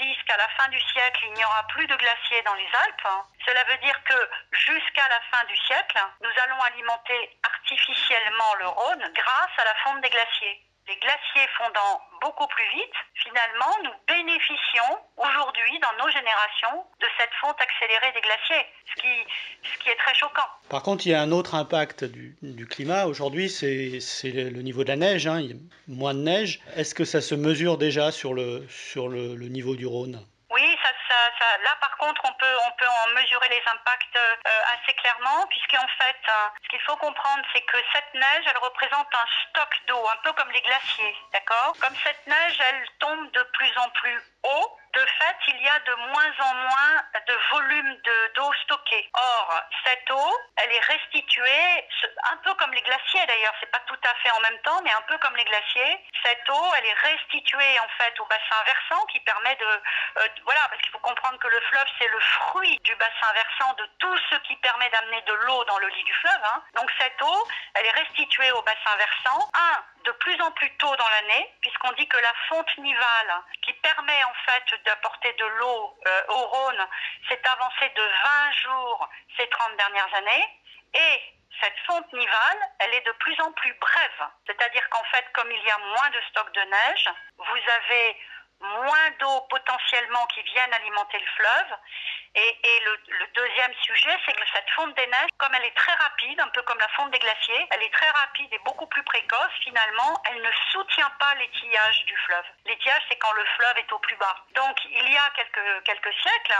disent 0.00 0.22
qu'à 0.26 0.38
la 0.38 0.48
fin 0.56 0.68
du 0.68 0.80
siècle, 0.80 1.20
il 1.26 1.34
n'y 1.34 1.44
aura 1.44 1.66
plus 1.68 1.86
de 1.86 1.94
glaciers 1.96 2.40
dans 2.46 2.54
les 2.54 2.68
Alpes, 2.86 3.04
hein, 3.04 3.22
cela 3.44 3.62
veut 3.64 3.76
dire 3.84 4.02
que 4.04 4.30
jusqu'à 4.52 5.06
la 5.08 5.20
fin 5.30 5.44
du 5.48 5.56
siècle, 5.66 5.98
nous 6.22 6.30
allons 6.44 6.60
alimenter 6.62 7.38
artificiellement 7.42 8.54
le 8.60 8.68
Rhône 8.68 9.12
grâce 9.14 9.58
à 9.58 9.64
la 9.64 9.74
fonte 9.84 10.00
des 10.00 10.08
glaciers. 10.08 10.64
Les 10.88 10.96
glaciers 10.96 11.48
fondant 11.58 12.00
beaucoup 12.22 12.46
plus 12.46 12.68
vite, 12.70 12.96
finalement, 13.14 13.76
nous 13.84 13.94
bénéficions 14.08 14.98
de 17.00 17.06
cette 17.18 17.32
fonte 17.40 17.60
accélérée 17.60 18.12
des 18.12 18.20
glaciers, 18.20 18.66
ce 18.94 19.02
qui, 19.02 19.08
ce 19.62 19.78
qui 19.82 19.90
est 19.90 19.96
très 19.96 20.14
choquant. 20.14 20.46
Par 20.68 20.82
contre, 20.82 21.06
il 21.06 21.10
y 21.10 21.14
a 21.14 21.20
un 21.20 21.32
autre 21.32 21.54
impact 21.54 22.04
du, 22.04 22.36
du 22.42 22.66
climat. 22.66 23.06
Aujourd'hui, 23.06 23.50
c'est 23.50 24.30
le 24.30 24.62
niveau 24.62 24.84
de 24.84 24.88
la 24.88 24.96
neige, 24.96 25.26
hein. 25.26 25.40
il 25.40 25.50
y 25.50 25.52
a 25.52 25.56
moins 25.88 26.14
de 26.14 26.20
neige. 26.20 26.60
Est-ce 26.76 26.94
que 26.94 27.04
ça 27.04 27.20
se 27.20 27.34
mesure 27.34 27.78
déjà 27.78 28.12
sur 28.12 28.34
le, 28.34 28.66
sur 28.68 29.08
le, 29.08 29.34
le 29.34 29.48
niveau 29.48 29.74
du 29.74 29.86
Rhône? 29.86 30.24
Oui, 30.50 30.76
ça, 30.82 30.90
ça, 31.08 31.16
ça, 31.38 31.46
là 31.64 31.74
par 31.80 31.96
contre, 31.96 32.20
on 32.24 32.32
peut, 32.34 32.56
on 32.68 32.72
peut 32.78 32.86
en 32.86 33.14
mesurer 33.14 33.48
les 33.48 33.62
impacts 33.72 34.16
euh, 34.16 34.74
assez 34.74 34.92
clairement, 34.94 35.46
puisqu'en 35.48 35.88
fait, 35.98 36.20
hein, 36.28 36.52
ce 36.62 36.68
qu'il 36.68 36.80
faut 36.80 36.96
comprendre, 36.96 37.42
c'est 37.54 37.62
que 37.62 37.78
cette 37.92 38.14
neige, 38.14 38.44
elle 38.50 38.58
représente 38.58 39.08
un 39.14 39.26
stock 39.48 39.70
d'eau, 39.88 40.02
un 40.12 40.20
peu 40.22 40.32
comme 40.34 40.50
les 40.52 40.60
glaciers, 40.60 41.16
d'accord? 41.32 41.74
Comme 41.80 41.96
cette 42.04 42.26
neige, 42.26 42.58
elle 42.68 42.86
tombe 42.98 43.32
de 43.32 43.42
plus 43.54 43.72
en 43.78 43.88
plus 43.90 44.20
de 44.94 45.00
fait, 45.00 45.36
il 45.48 45.62
y 45.62 45.68
a 45.68 45.78
de 45.80 45.94
moins 45.94 46.32
en 46.40 46.54
moins 46.54 47.02
de 47.26 47.34
volume 47.50 47.96
d'eau 48.34 48.52
stockée. 48.64 49.08
Or, 49.14 49.60
cette 49.84 50.10
eau, 50.10 50.38
elle 50.56 50.72
est 50.72 50.80
restituée, 50.80 51.88
un 52.30 52.36
peu 52.44 52.52
comme 52.54 52.72
les 52.72 52.82
glaciers 52.82 53.26
d'ailleurs, 53.26 53.54
c'est 53.60 53.70
pas 53.70 53.80
tout 53.86 53.98
à 54.04 54.14
fait 54.22 54.30
en 54.30 54.40
même 54.40 54.58
temps, 54.60 54.80
mais 54.82 54.92
un 54.92 55.00
peu 55.02 55.16
comme 55.18 55.34
les 55.36 55.44
glaciers. 55.44 56.04
Cette 56.22 56.48
eau, 56.50 56.74
elle 56.76 56.86
est 56.86 57.08
restituée 57.08 57.80
en 57.80 57.88
fait 57.96 58.20
au 58.20 58.26
bassin 58.26 58.62
versant 58.66 59.06
qui 59.06 59.20
permet 59.20 59.56
de, 59.56 59.64
euh, 59.64 60.28
voilà, 60.44 60.60
parce 60.68 60.80
qu'il 60.82 60.92
faut 60.92 60.98
comprendre 60.98 61.38
que 61.38 61.48
le 61.48 61.60
fleuve 61.60 61.86
c'est 61.98 62.08
le 62.08 62.20
fruit 62.20 62.78
du 62.84 62.94
bassin 62.96 63.32
versant 63.32 63.72
de 63.74 63.88
tout 63.98 64.18
ce 64.30 64.36
qui 64.46 64.56
permet 64.56 64.90
d'amener 64.90 65.22
de 65.22 65.32
l'eau 65.32 65.64
dans 65.64 65.78
le 65.78 65.88
lit 65.88 66.04
du 66.04 66.14
fleuve. 66.14 66.44
Hein. 66.44 66.62
Donc 66.74 66.90
cette 66.98 67.20
eau, 67.22 67.48
elle 67.74 67.86
est 67.86 67.98
restituée 67.98 68.52
au 68.52 68.62
bassin 68.62 68.96
versant. 68.96 69.50
Un, 69.54 69.84
de 70.04 70.12
plus 70.12 70.40
en 70.40 70.50
plus 70.52 70.70
tôt 70.76 70.94
dans 70.96 71.08
l'année, 71.08 71.54
puisqu'on 71.60 71.92
dit 71.92 72.06
que 72.08 72.16
la 72.16 72.32
fonte 72.48 72.78
nivale, 72.78 73.42
qui 73.62 73.72
permet 73.74 74.24
en 74.24 74.34
fait 74.46 74.84
d'apporter 74.84 75.32
de 75.32 75.44
l'eau 75.44 75.98
euh, 76.06 76.22
au 76.28 76.46
Rhône, 76.46 76.86
s'est 77.28 77.40
avancée 77.46 77.90
de 77.94 78.02
20 78.02 78.52
jours 78.52 79.08
ces 79.36 79.48
30 79.48 79.76
dernières 79.76 80.14
années. 80.14 80.48
Et 80.94 81.22
cette 81.60 81.78
fonte 81.86 82.12
nivale, 82.12 82.58
elle 82.80 82.94
est 82.94 83.06
de 83.06 83.12
plus 83.12 83.38
en 83.40 83.52
plus 83.52 83.72
brève. 83.74 84.28
C'est-à-dire 84.46 84.88
qu'en 84.90 85.04
fait, 85.04 85.24
comme 85.32 85.50
il 85.50 85.62
y 85.62 85.70
a 85.70 85.78
moins 85.78 86.10
de 86.10 86.20
stock 86.30 86.52
de 86.52 86.60
neige, 86.60 87.08
vous 87.38 87.70
avez 87.76 88.16
moins 88.62 89.10
d'eau 89.18 89.40
potentiellement 89.50 90.26
qui 90.26 90.42
viennent 90.42 90.72
alimenter 90.72 91.18
le 91.18 91.26
fleuve. 91.36 91.78
Et, 92.34 92.80
le, 92.84 93.26
deuxième 93.34 93.74
sujet, 93.82 94.16
c'est 94.24 94.32
que 94.32 94.46
cette 94.54 94.70
fonte 94.70 94.94
des 94.94 95.06
neiges, 95.06 95.30
comme 95.38 95.54
elle 95.54 95.64
est 95.64 95.76
très 95.76 95.92
rapide, 95.92 96.40
un 96.40 96.48
peu 96.48 96.62
comme 96.62 96.78
la 96.78 96.88
fonte 96.88 97.10
des 97.10 97.18
glaciers, 97.18 97.66
elle 97.70 97.82
est 97.82 97.92
très 97.92 98.08
rapide 98.08 98.48
et 98.52 98.58
beaucoup 98.64 98.86
plus 98.86 99.02
précoce, 99.02 99.52
finalement, 99.62 100.22
elle 100.30 100.40
ne 100.40 100.50
soutient 100.70 101.10
pas 101.18 101.34
l'étillage 101.34 102.04
du 102.06 102.16
fleuve. 102.16 102.44
L'étillage, 102.66 103.02
c'est 103.08 103.16
quand 103.16 103.32
le 103.32 103.44
fleuve 103.56 103.78
est 103.78 103.92
au 103.92 103.98
plus 103.98 104.16
bas. 104.16 104.36
Donc, 104.54 104.78
il 104.84 105.12
y 105.12 105.16
a 105.16 105.30
quelques, 105.34 106.12
siècles, 106.22 106.54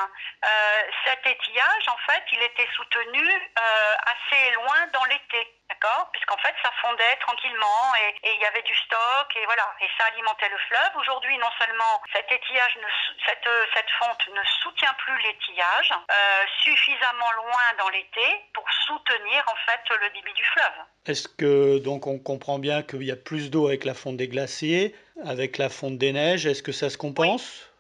euh, 0.44 0.82
cet 1.04 1.26
étillage, 1.26 1.88
en 1.88 1.99
fait, 2.06 2.25
il 2.32 2.42
était 2.42 2.68
soutenu 2.75 3.28
euh, 3.30 3.94
assez 4.06 4.50
loin 4.52 4.87
dans 4.92 5.04
l'été. 5.04 5.62
D'accord 5.83 6.11
Puisqu'en 6.12 6.37
fait, 6.37 6.55
ça 6.62 6.71
fondait 6.81 7.17
tranquillement 7.21 7.91
et, 7.99 8.29
et, 8.29 8.35
il 8.35 8.41
y 8.41 8.45
avait 8.45 8.62
du 8.62 8.75
stock 8.87 9.27
et 9.35 9.45
voilà. 9.47 9.67
Et 9.81 9.89
ça 9.99 10.05
alimentait 10.12 10.49
le 10.49 10.57
fleuve. 10.69 11.01
Aujourd'hui, 11.01 11.37
non 11.39 11.51
seulement 11.59 12.01
cet 12.12 12.31
étillage, 12.31 12.77
ne, 12.77 12.87
cette, 13.27 13.51
cette 13.75 13.91
fonte 13.99 14.29
ne 14.29 14.43
soutient 14.62 14.95
plus 14.99 15.19
l'étillage 15.23 15.91
euh, 15.91 16.45
suffisamment 16.62 17.33
loin 17.33 17.67
dans 17.79 17.89
l'été 17.89 18.23
pour 18.55 18.65
soutenir 18.87 19.43
en 19.49 19.57
fait 19.67 19.97
le 20.01 20.11
débit 20.11 20.33
du 20.35 20.45
fleuve. 20.45 20.79
Est-ce 21.07 21.27
que 21.27 21.79
donc 21.79 22.07
on 22.07 22.21
comprend 22.21 22.61
bien 22.61 22.83
qu'il 22.83 23.03
y 23.03 23.11
a 23.11 23.17
plus 23.17 23.51
d'eau 23.51 23.67
avec 23.67 23.85
la 23.85 23.95
fonte 23.95 24.17
des 24.17 24.29
glaciers, 24.29 24.95
avec 25.27 25.59
la 25.59 25.69
fonte 25.69 25.99
des 25.99 26.12
neiges? 26.12 26.47
Est-ce 26.47 26.62
que 26.62 26.73
ça 26.73 26.91
se 26.91 26.99
compense? 26.99 27.59
Oui. 27.59 27.72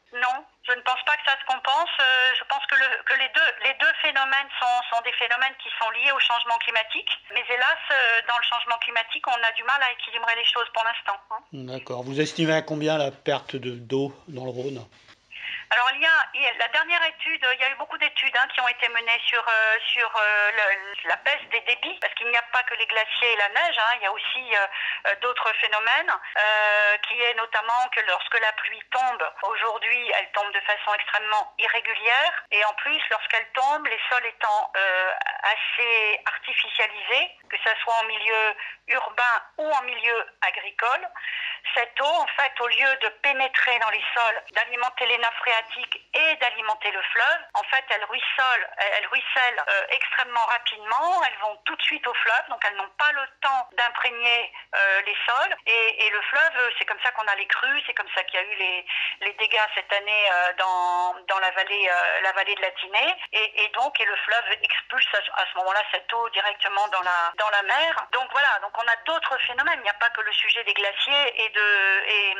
Je 0.72 0.78
ne 0.78 0.82
pense 0.82 1.04
pas 1.04 1.12
que 1.20 1.24
ça 1.28 1.36
se 1.36 1.44
compense. 1.44 1.92
Euh, 2.00 2.32
je 2.38 2.44
pense 2.48 2.64
que, 2.64 2.76
le, 2.76 2.88
que, 3.04 3.12
les, 3.12 3.28
deux, 3.76 3.92
phénomènes 4.00 4.48
sont, 4.58 4.76
sont, 4.88 5.02
des 5.04 5.12
phénomènes 5.12 5.52
qui 5.62 5.68
sont 5.76 5.90
liés 5.90 6.12
au 6.12 6.18
changement 6.18 6.56
climatique. 6.64 7.10
Mais 7.34 7.44
hélas, 7.44 7.82
euh, 7.90 7.94
dans 8.26 8.38
le 8.38 8.44
changement 8.48 8.78
climatique, 8.80 9.26
on 9.28 9.36
a 9.36 9.52
du 9.52 9.64
mal 9.64 9.82
à 9.82 9.92
équilibrer 9.92 10.34
les 10.34 10.48
choses 10.48 10.68
pour 10.72 10.82
l'instant. 10.84 11.20
Hein. 11.30 11.40
D'accord. 11.52 12.02
Vous 12.04 12.18
estimez 12.20 12.54
à 12.54 12.62
combien 12.62 12.96
la 12.96 13.10
perte 13.10 13.56
d'eau 13.56 14.14
dans 14.28 14.44
le 14.44 14.50
Rhône? 14.50 14.80
Alors 15.72 15.88
il 15.94 16.02
y, 16.02 16.06
a, 16.46 16.52
la 16.58 16.68
dernière 16.68 17.02
étude, 17.06 17.40
il 17.54 17.60
y 17.60 17.64
a 17.64 17.70
eu 17.70 17.76
beaucoup 17.76 17.96
d'études 17.96 18.36
hein, 18.36 18.46
qui 18.52 18.60
ont 18.60 18.68
été 18.68 18.88
menées 18.90 19.20
sur, 19.24 19.40
euh, 19.40 19.78
sur 19.86 20.12
euh, 20.16 20.50
la 21.04 21.16
baisse 21.16 21.48
des 21.50 21.60
débits, 21.60 21.98
parce 21.98 22.12
qu'il 22.14 22.28
n'y 22.28 22.36
a 22.36 22.44
pas 22.52 22.62
que 22.64 22.74
les 22.74 22.84
glaciers 22.86 23.32
et 23.32 23.36
la 23.36 23.48
neige, 23.48 23.78
hein, 23.78 23.96
il 23.96 24.02
y 24.02 24.06
a 24.06 24.12
aussi 24.12 24.54
euh, 24.54 25.14
d'autres 25.22 25.50
phénomènes, 25.60 26.12
qui 27.08 27.20
est 27.22 27.34
notamment 27.34 27.88
que 27.94 28.00
lorsque 28.06 28.38
la 28.38 28.52
pluie 28.52 28.82
tombe, 28.90 29.24
aujourd'hui 29.44 30.12
elle 30.18 30.30
tombe 30.32 30.52
de 30.52 30.60
façon 30.60 30.92
extrêmement 30.94 31.54
irrégulière, 31.58 32.44
et 32.50 32.64
en 32.64 32.74
plus 32.74 33.00
lorsqu'elle 33.10 33.46
tombe, 33.52 33.86
les 33.86 34.00
sols 34.10 34.26
étant 34.26 34.72
assez 35.42 36.20
artificialisés, 36.26 37.30
que 37.48 37.56
ce 37.64 37.70
soit 37.82 37.94
en 37.94 38.04
milieu 38.04 38.54
urbain 38.88 39.42
ou 39.58 39.70
en 39.70 39.82
milieu 39.82 40.26
agricole, 40.42 41.08
cette 41.74 42.00
eau, 42.00 42.04
en 42.04 42.26
fait, 42.26 42.52
au 42.60 42.68
lieu 42.68 42.96
de 43.02 43.08
pénétrer 43.22 43.78
dans 43.78 43.90
les 43.90 44.04
sols, 44.14 44.42
d'alimenter 44.52 45.06
les 45.06 45.18
nappes 45.18 45.36
phréatiques 45.38 45.61
et 46.14 46.36
d'alimenter 46.36 46.90
le 46.90 47.02
fleuve, 47.12 47.40
en 47.54 47.62
fait, 47.64 47.84
elles 47.90 48.04
ruissellent, 48.04 49.64
euh, 49.68 49.86
extrêmement 49.90 50.44
rapidement, 50.46 51.22
elles 51.24 51.38
vont 51.40 51.56
tout 51.64 51.76
de 51.76 51.82
suite 51.82 52.06
au 52.06 52.14
fleuve, 52.14 52.48
donc 52.48 52.62
elles 52.66 52.76
n'ont 52.76 52.90
pas 52.98 53.10
le 53.12 53.22
temps 53.40 53.68
d'imprégner 53.72 54.52
euh, 54.74 55.02
les 55.06 55.16
sols. 55.26 55.56
Et, 55.66 56.10
le 56.12 56.20
fleuve, 56.22 56.72
c'est 56.78 56.84
comme 56.84 57.00
ça 57.02 57.10
qu'on 57.12 57.26
a 57.26 57.34
les 57.36 57.46
crues, 57.46 57.82
c'est 57.86 57.94
comme 57.94 58.08
ça 58.14 58.22
qu'il 58.24 58.38
y 58.38 58.42
a 58.42 58.46
eu 58.46 58.56
les, 58.56 59.32
dégâts 59.38 59.68
cette 59.74 59.92
année 59.92 60.30
euh, 60.30 60.52
dans, 60.58 61.38
la 61.40 61.50
vallée, 61.52 62.54
de 62.54 62.60
la 62.60 62.70
Tinée. 62.72 63.14
Et, 63.32 63.68
donc, 63.74 63.98
et 63.98 64.04
le 64.04 64.16
fleuve 64.16 64.52
expulse 64.62 65.06
à, 65.14 65.44
ce 65.50 65.58
moment-là 65.58 65.80
cette 65.90 66.12
eau 66.12 66.28
directement 66.30 66.86
dans 66.88 67.02
la, 67.02 67.62
mer. 67.62 68.06
Donc 68.12 68.28
voilà, 68.32 68.58
donc 68.60 68.72
on 68.76 68.86
a 68.86 68.96
d'autres 69.06 69.38
phénomènes. 69.46 69.78
Il 69.78 69.82
n'y 69.82 69.88
a 69.88 69.94
pas 69.94 70.10
que 70.10 70.20
le 70.20 70.32
sujet 70.32 70.64
des 70.64 70.74
glaciers 70.74 71.44
et 71.44 71.48
de, 71.48 72.02
et, 72.08 72.34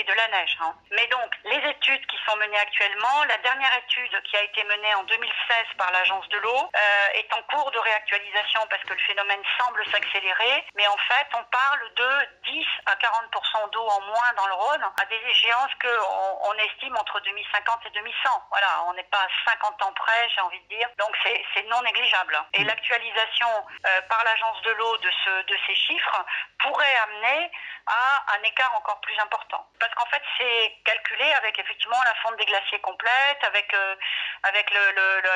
et 0.00 0.04
de 0.04 0.12
la 0.12 0.28
neige. 0.28 0.58
Hein. 0.60 0.74
Mais 0.90 1.06
donc, 1.06 1.34
les 1.44 1.70
études 1.70 2.06
qui 2.06 2.18
sont 2.26 2.36
menées 2.36 2.47
actuellement, 2.56 3.24
la 3.28 3.36
dernière 3.38 3.74
étude 3.78 4.22
qui 4.22 4.36
a 4.36 4.42
été 4.42 4.64
menée 4.64 4.94
en 4.94 5.04
2016 5.04 5.66
par 5.76 5.90
l'Agence 5.92 6.28
de 6.28 6.38
l'eau 6.38 6.70
euh, 6.74 7.08
est 7.14 7.32
en 7.34 7.42
cours 7.42 7.70
de 7.70 7.78
réactualisation 7.78 8.60
parce 8.70 8.82
que 8.82 8.94
le 8.94 9.00
phénomène 9.00 9.42
semble 9.58 9.84
s'accélérer. 9.86 10.64
Mais 10.74 10.86
en 10.86 10.96
fait, 10.96 11.26
on 11.34 11.44
parle 11.44 11.94
de 11.94 12.10
10 12.44 12.66
à 12.86 12.94
40% 12.94 13.70
d'eau 13.70 13.86
en 13.86 14.00
moins 14.02 14.32
dans 14.36 14.46
le 14.46 14.54
Rhône 14.54 14.84
à 15.00 15.04
des 15.06 15.20
échéances 15.30 15.74
qu'on 15.80 16.50
on 16.50 16.54
estime 16.54 16.96
entre 16.96 17.20
2050 17.20 17.86
et 17.86 17.90
2100. 17.90 18.30
Voilà, 18.50 18.84
on 18.86 18.94
n'est 18.94 19.10
pas 19.10 19.20
à 19.20 19.50
50 19.50 19.82
ans 19.82 19.92
près, 19.92 20.28
j'ai 20.34 20.40
envie 20.40 20.60
de 20.60 20.76
dire. 20.76 20.88
Donc 20.98 21.14
c'est 21.22 21.66
non 21.68 21.82
négligeable. 21.82 22.38
Et 22.54 22.64
l'actualisation 22.64 23.48
euh, 23.86 24.00
par 24.08 24.22
l'Agence 24.24 24.62
de 24.62 24.70
l'eau 24.72 24.96
de, 24.98 25.10
ce, 25.24 25.30
de 25.44 25.56
ces 25.66 25.74
chiffres 25.74 26.24
pourrait 26.58 26.96
amener 27.04 27.50
à 27.86 28.34
un 28.36 28.42
écart 28.42 28.74
encore 28.76 29.00
plus 29.00 29.18
important. 29.18 29.66
Parce 29.80 29.94
qu'en 29.94 30.06
fait, 30.06 30.22
c'est 30.36 30.76
calculé 30.84 31.24
avec 31.34 31.58
effectivement 31.58 32.02
la 32.04 32.14
des 32.36 32.44
glaciers 32.44 32.78
complète, 32.80 33.40
avec, 33.42 33.72
euh, 33.74 33.94
avec 34.42 34.66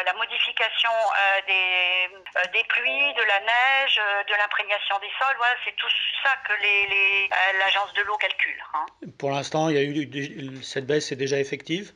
la 0.04 0.12
modification 0.14 0.90
euh, 0.90 1.40
des, 1.46 2.08
euh, 2.36 2.52
des 2.52 2.64
pluies, 2.64 3.14
de 3.14 3.22
la 3.22 3.40
neige, 3.40 4.00
de 4.28 4.34
l'imprégnation 4.34 4.98
des 5.00 5.10
sols. 5.18 5.36
C'est 5.64 5.76
tout 5.76 5.88
ça 6.22 6.36
que 6.46 6.52
l'agence 7.58 7.92
de 7.94 8.02
l'eau 8.02 8.16
calcule. 8.16 8.62
Hein. 8.74 8.86
Pour 9.18 9.30
l'instant, 9.30 9.68
cette 10.62 10.86
baisse 10.86 11.12
est 11.12 11.16
déjà 11.16 11.38
effective? 11.38 11.92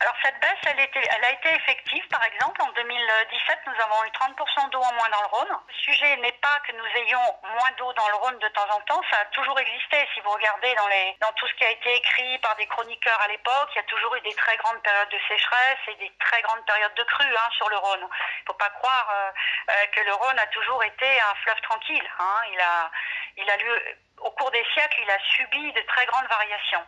Alors 0.00 0.14
cette 0.22 0.38
baisse, 0.40 0.58
elle, 0.66 0.80
était, 0.80 1.02
elle, 1.16 1.24
a 1.24 1.30
été 1.30 1.48
effective. 1.54 2.06
Par 2.08 2.22
exemple, 2.24 2.60
en 2.62 2.72
2017, 2.72 3.58
nous 3.66 3.80
avons 3.80 4.04
eu 4.04 4.08
30% 4.08 4.70
d'eau 4.70 4.80
en 4.80 4.92
moins 4.94 5.08
dans 5.10 5.20
le 5.20 5.26
Rhône. 5.26 5.58
Le 5.68 5.74
sujet 5.74 6.16
n'est 6.16 6.38
pas 6.42 6.60
que 6.66 6.72
nous 6.72 6.86
ayons 6.96 7.38
moins 7.42 7.70
d'eau 7.78 7.92
dans 7.92 8.08
le 8.08 8.14
Rhône 8.14 8.38
de 8.38 8.48
temps 8.48 8.68
en 8.70 8.80
temps, 8.80 9.02
ça 9.10 9.20
a 9.20 9.24
toujours 9.26 9.58
existé. 9.58 9.96
Si 10.14 10.20
vous 10.20 10.30
regardez 10.30 10.74
dans, 10.74 10.88
les, 10.88 11.16
dans 11.20 11.32
tout 11.32 11.46
ce 11.46 11.54
qui 11.54 11.64
a 11.64 11.70
été 11.70 11.94
écrit 11.94 12.38
par 12.38 12.56
des 12.56 12.66
chroniqueurs 12.66 13.20
à 13.20 13.28
l'époque, 13.28 13.68
il 13.72 13.76
y 13.76 13.80
a 13.80 13.84
toujours 13.84 14.14
eu 14.16 14.20
des 14.22 14.34
très 14.34 14.56
grandes 14.56 14.82
périodes 14.82 15.10
de 15.10 15.18
sécheresse 15.28 15.78
et 15.88 15.94
des 15.96 16.12
très 16.18 16.42
grandes 16.42 16.64
périodes 16.66 16.94
de 16.94 17.04
crue 17.04 17.36
hein, 17.36 17.48
sur 17.56 17.68
le 17.68 17.76
Rhône. 17.76 18.00
Il 18.00 18.42
ne 18.42 18.46
faut 18.46 18.54
pas 18.54 18.70
croire 18.70 19.08
euh, 19.12 19.30
euh, 19.70 19.86
que 19.94 20.00
le 20.00 20.14
Rhône 20.14 20.38
a 20.38 20.46
toujours 20.48 20.82
été 20.84 21.06
un 21.20 21.34
fleuve 21.42 21.60
tranquille. 21.62 22.10
Hein. 22.18 22.36
Il, 22.52 22.60
a, 22.60 22.90
il 23.36 23.50
a 23.50 23.56
lieu, 23.56 23.82
au 24.18 24.30
cours 24.32 24.50
des 24.50 24.64
siècles, 24.74 25.00
il 25.02 25.10
a 25.10 25.18
subi 25.36 25.72
de 25.72 25.80
très 25.82 26.06
grandes 26.06 26.26
variations. 26.26 26.84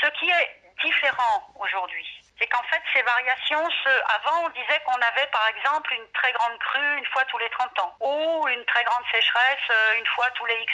Ce 0.00 0.06
qui 0.18 0.30
est 0.30 0.60
différent 0.82 1.48
aujourd'hui, 1.58 2.25
c'est 2.38 2.46
qu'en 2.48 2.62
fait, 2.64 2.82
ces 2.92 3.02
variations, 3.02 3.70
se... 3.70 3.88
avant, 4.14 4.44
on 4.44 4.48
disait 4.50 4.80
qu'on 4.84 5.00
avait, 5.00 5.26
par 5.28 5.46
exemple, 5.48 5.92
une 5.94 6.10
très 6.12 6.32
grande 6.32 6.58
crue 6.58 6.98
une 6.98 7.06
fois 7.06 7.24
tous 7.26 7.38
les 7.38 7.48
30 7.50 7.78
ans, 7.80 7.96
ou 8.00 8.48
une 8.48 8.64
très 8.66 8.84
grande 8.84 9.04
sécheresse 9.10 9.68
une 9.98 10.06
fois 10.06 10.30
tous 10.32 10.46
les 10.46 10.60
X. 10.62 10.72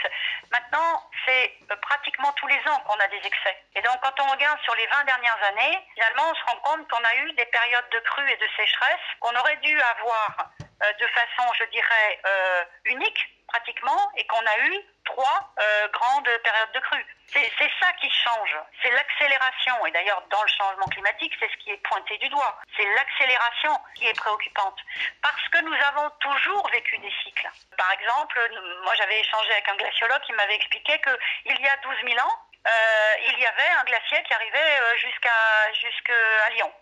Maintenant, 0.50 1.10
c'est 1.26 1.58
pratiquement 1.80 2.32
tous 2.32 2.46
les 2.46 2.60
ans 2.68 2.80
qu'on 2.86 2.98
a 2.98 3.08
des 3.08 3.20
excès. 3.24 3.56
Et 3.76 3.82
donc, 3.82 3.98
quand 4.02 4.20
on 4.20 4.30
regarde 4.32 4.58
sur 4.62 4.74
les 4.74 4.86
20 4.86 5.04
dernières 5.04 5.42
années, 5.48 5.78
finalement, 5.94 6.30
on 6.30 6.34
se 6.34 6.44
rend 6.44 6.56
compte 6.56 6.88
qu'on 6.88 7.04
a 7.04 7.14
eu 7.16 7.32
des 7.32 7.46
périodes 7.46 7.88
de 7.90 7.98
crue 8.00 8.30
et 8.30 8.36
de 8.36 8.48
sécheresse 8.56 9.06
qu'on 9.20 9.34
aurait 9.36 9.56
dû 9.56 9.80
avoir 9.80 10.50
euh, 10.82 10.92
de 10.98 11.06
façon, 11.06 11.52
je 11.58 11.64
dirais, 11.70 12.20
euh, 12.26 12.64
unique, 12.86 13.28
pratiquement, 13.46 14.10
et 14.16 14.26
qu'on 14.26 14.44
a 14.44 14.58
eu 14.66 14.80
trois 15.12 15.52
euh, 15.60 15.88
grandes 15.88 16.28
périodes 16.42 16.72
de 16.72 16.80
crue. 16.80 17.06
C'est 17.32 17.70
ça 17.80 17.92
qui 18.00 18.10
change, 18.10 18.56
c'est 18.82 18.90
l'accélération. 18.90 19.86
Et 19.86 19.90
d'ailleurs, 19.90 20.22
dans 20.30 20.42
le 20.42 20.48
changement 20.48 20.86
climatique, 20.86 21.32
c'est 21.40 21.50
ce 21.50 21.56
qui 21.64 21.70
est 21.70 21.82
pointé 21.88 22.18
du 22.18 22.28
doigt. 22.28 22.60
C'est 22.76 22.84
l'accélération 22.84 23.78
qui 23.94 24.06
est 24.06 24.18
préoccupante. 24.18 24.78
Parce 25.22 25.48
que 25.48 25.58
nous 25.60 25.74
avons 25.88 26.10
toujours 26.20 26.68
vécu 26.70 26.98
des 26.98 27.12
cycles. 27.24 27.48
Par 27.78 27.90
exemple, 27.92 28.38
moi 28.84 28.94
j'avais 28.96 29.20
échangé 29.20 29.52
avec 29.52 29.68
un 29.68 29.76
glaciologue 29.76 30.20
qui 30.22 30.32
m'avait 30.32 30.56
expliqué 30.56 31.00
qu'il 31.00 31.60
y 31.60 31.68
a 31.68 31.76
12 31.76 31.94
000 32.04 32.20
ans, 32.20 32.38
euh, 32.66 33.14
il 33.28 33.40
y 33.40 33.46
avait 33.46 33.70
un 33.80 33.84
glacier 33.84 34.22
qui 34.24 34.34
arrivait 34.34 34.80
euh, 34.80 34.96
jusqu'à 34.96 35.72
jusqu'à 35.80 36.50
Lyon. 36.54 36.72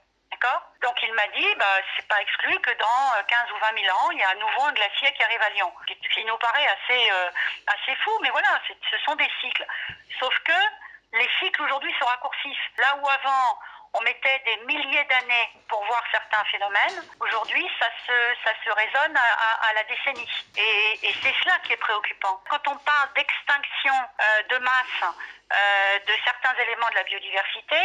Donc 0.82 0.96
il 1.02 1.12
m'a 1.12 1.26
dit, 1.28 1.54
bah, 1.56 1.76
c'est 1.96 2.08
pas 2.08 2.20
exclu 2.20 2.58
que 2.60 2.70
dans 2.78 3.24
15 3.28 3.50
ou 3.52 3.58
20 3.58 3.82
000 3.82 3.96
ans, 3.96 4.10
il 4.12 4.18
y 4.18 4.22
a 4.22 4.30
à 4.30 4.34
nouveau 4.34 4.62
un 4.62 4.72
glacier 4.72 5.12
qui 5.12 5.22
arrive 5.22 5.42
à 5.42 5.50
Lyon. 5.50 5.72
Ce 5.88 6.08
qui 6.08 6.24
nous 6.24 6.38
paraît 6.38 6.66
assez, 6.66 7.10
euh, 7.10 7.30
assez 7.66 7.94
fou, 7.96 8.10
mais 8.22 8.30
voilà, 8.30 8.48
ce 8.90 8.98
sont 9.04 9.14
des 9.16 9.28
cycles. 9.40 9.66
Sauf 10.18 10.34
que 10.44 10.52
les 11.12 11.28
cycles 11.38 11.62
aujourd'hui 11.62 11.94
se 11.98 12.04
raccourcissent. 12.04 12.68
Là 12.78 12.96
où 12.96 13.08
avant, 13.08 13.58
on 13.94 14.00
mettait 14.02 14.38
des 14.46 14.56
milliers 14.64 15.04
d'années 15.04 15.50
pour 15.68 15.84
voir 15.84 16.02
certains 16.10 16.44
phénomènes. 16.44 17.04
Aujourd'hui, 17.20 17.68
ça 17.78 17.88
se, 18.06 18.34
ça 18.44 18.52
se 18.64 18.70
résonne 18.70 19.16
à, 19.16 19.72
la 19.74 19.84
décennie. 19.84 20.28
Et, 20.56 21.06
et 21.06 21.14
c'est 21.22 21.34
cela 21.42 21.58
qui 21.64 21.72
est 21.72 21.76
préoccupant. 21.76 22.40
Quand 22.48 22.68
on 22.68 22.76
parle 22.76 23.12
d'extinction 23.14 23.94
euh, 23.94 24.42
de 24.48 24.58
masse 24.58 25.14
euh, 25.50 25.98
de 26.06 26.14
certains 26.24 26.54
éléments 26.62 26.88
de 26.90 26.94
la 26.94 27.04
biodiversité, 27.04 27.76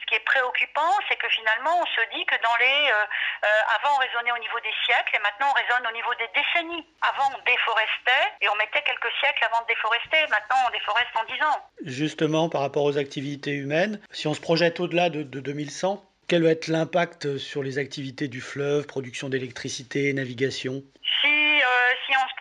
ce 0.00 0.06
qui 0.06 0.14
est 0.14 0.24
préoccupant, 0.24 0.92
c'est 1.08 1.16
que 1.16 1.28
finalement, 1.28 1.82
on 1.82 1.86
se 1.86 2.02
dit 2.14 2.24
que 2.26 2.38
dans 2.42 2.56
les... 2.56 2.90
Euh, 2.94 3.76
avant, 3.76 3.96
on 3.96 3.98
raisonnait 3.98 4.32
au 4.32 4.38
niveau 4.38 4.60
des 4.60 4.74
siècles 4.86 5.16
et 5.16 5.22
maintenant, 5.22 5.50
on 5.50 5.58
raisonne 5.58 5.86
au 5.86 5.94
niveau 5.94 6.14
des 6.14 6.30
décennies. 6.30 6.86
Avant, 7.02 7.26
on 7.34 7.42
déforestait 7.42 8.26
et 8.40 8.48
on 8.48 8.56
mettait 8.56 8.82
quelques 8.82 9.12
siècles 9.20 9.44
avant 9.50 9.62
de 9.62 9.66
déforester. 9.66 10.20
Maintenant, 10.30 10.62
on 10.66 10.70
déforeste 10.70 11.14
en 11.14 11.24
10 11.24 11.42
ans. 11.42 11.58
Justement, 11.84 12.48
par 12.48 12.62
rapport 12.62 12.84
aux 12.84 12.98
activités 12.98 13.52
humaines, 13.52 14.00
si 14.12 14.26
on 14.26 14.34
se 14.34 14.40
projette 14.40 14.80
au-delà 14.80 15.10
de, 15.10 15.22
de 15.22 15.40
2100, 15.40 16.02
quel 16.28 16.42
va 16.42 16.50
être 16.50 16.68
l'impact 16.68 17.38
sur 17.38 17.62
les 17.62 17.78
activités 17.78 18.28
du 18.28 18.40
fleuve, 18.40 18.86
production 18.86 19.28
d'électricité, 19.28 20.12
navigation 20.12 20.84
si, 21.22 21.26
euh, 21.26 21.94
si 22.06 22.12
on 22.14 22.28
se 22.28 22.34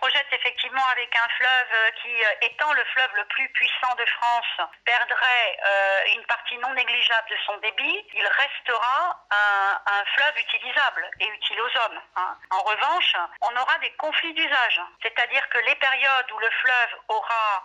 avec 0.86 1.16
un 1.16 1.28
fleuve 1.38 1.68
euh, 1.74 1.92
qui, 2.02 2.24
euh, 2.24 2.34
étant 2.42 2.72
le 2.74 2.84
fleuve 2.86 3.10
le 3.16 3.26
plus 3.26 3.50
puissant 3.50 3.94
de 3.98 4.06
France, 4.06 4.70
perdrait 4.86 5.58
euh, 5.66 6.00
une 6.16 6.26
partie 6.26 6.58
non 6.58 6.74
négligeable 6.74 7.30
de 7.30 7.38
son 7.46 7.58
débit, 7.58 8.06
il 8.14 8.28
restera 8.28 9.26
un, 9.32 10.04
fleuve 10.16 10.40
utilisable 10.40 11.10
et 11.20 11.28
utile 11.28 11.62
aux 11.62 11.78
hommes. 11.78 12.02
hein. 12.16 12.38
En 12.52 12.62
revanche, 12.62 13.16
on 13.42 13.56
aura 13.56 13.78
des 13.80 13.92
conflits 13.92 14.34
d'usage, 14.34 14.82
c'est-à-dire 15.02 15.48
que 15.50 15.58
les 15.60 15.76
périodes 15.76 16.32
où 16.32 16.40
le 16.40 16.50
fleuve 16.50 17.00
aura 17.10 17.64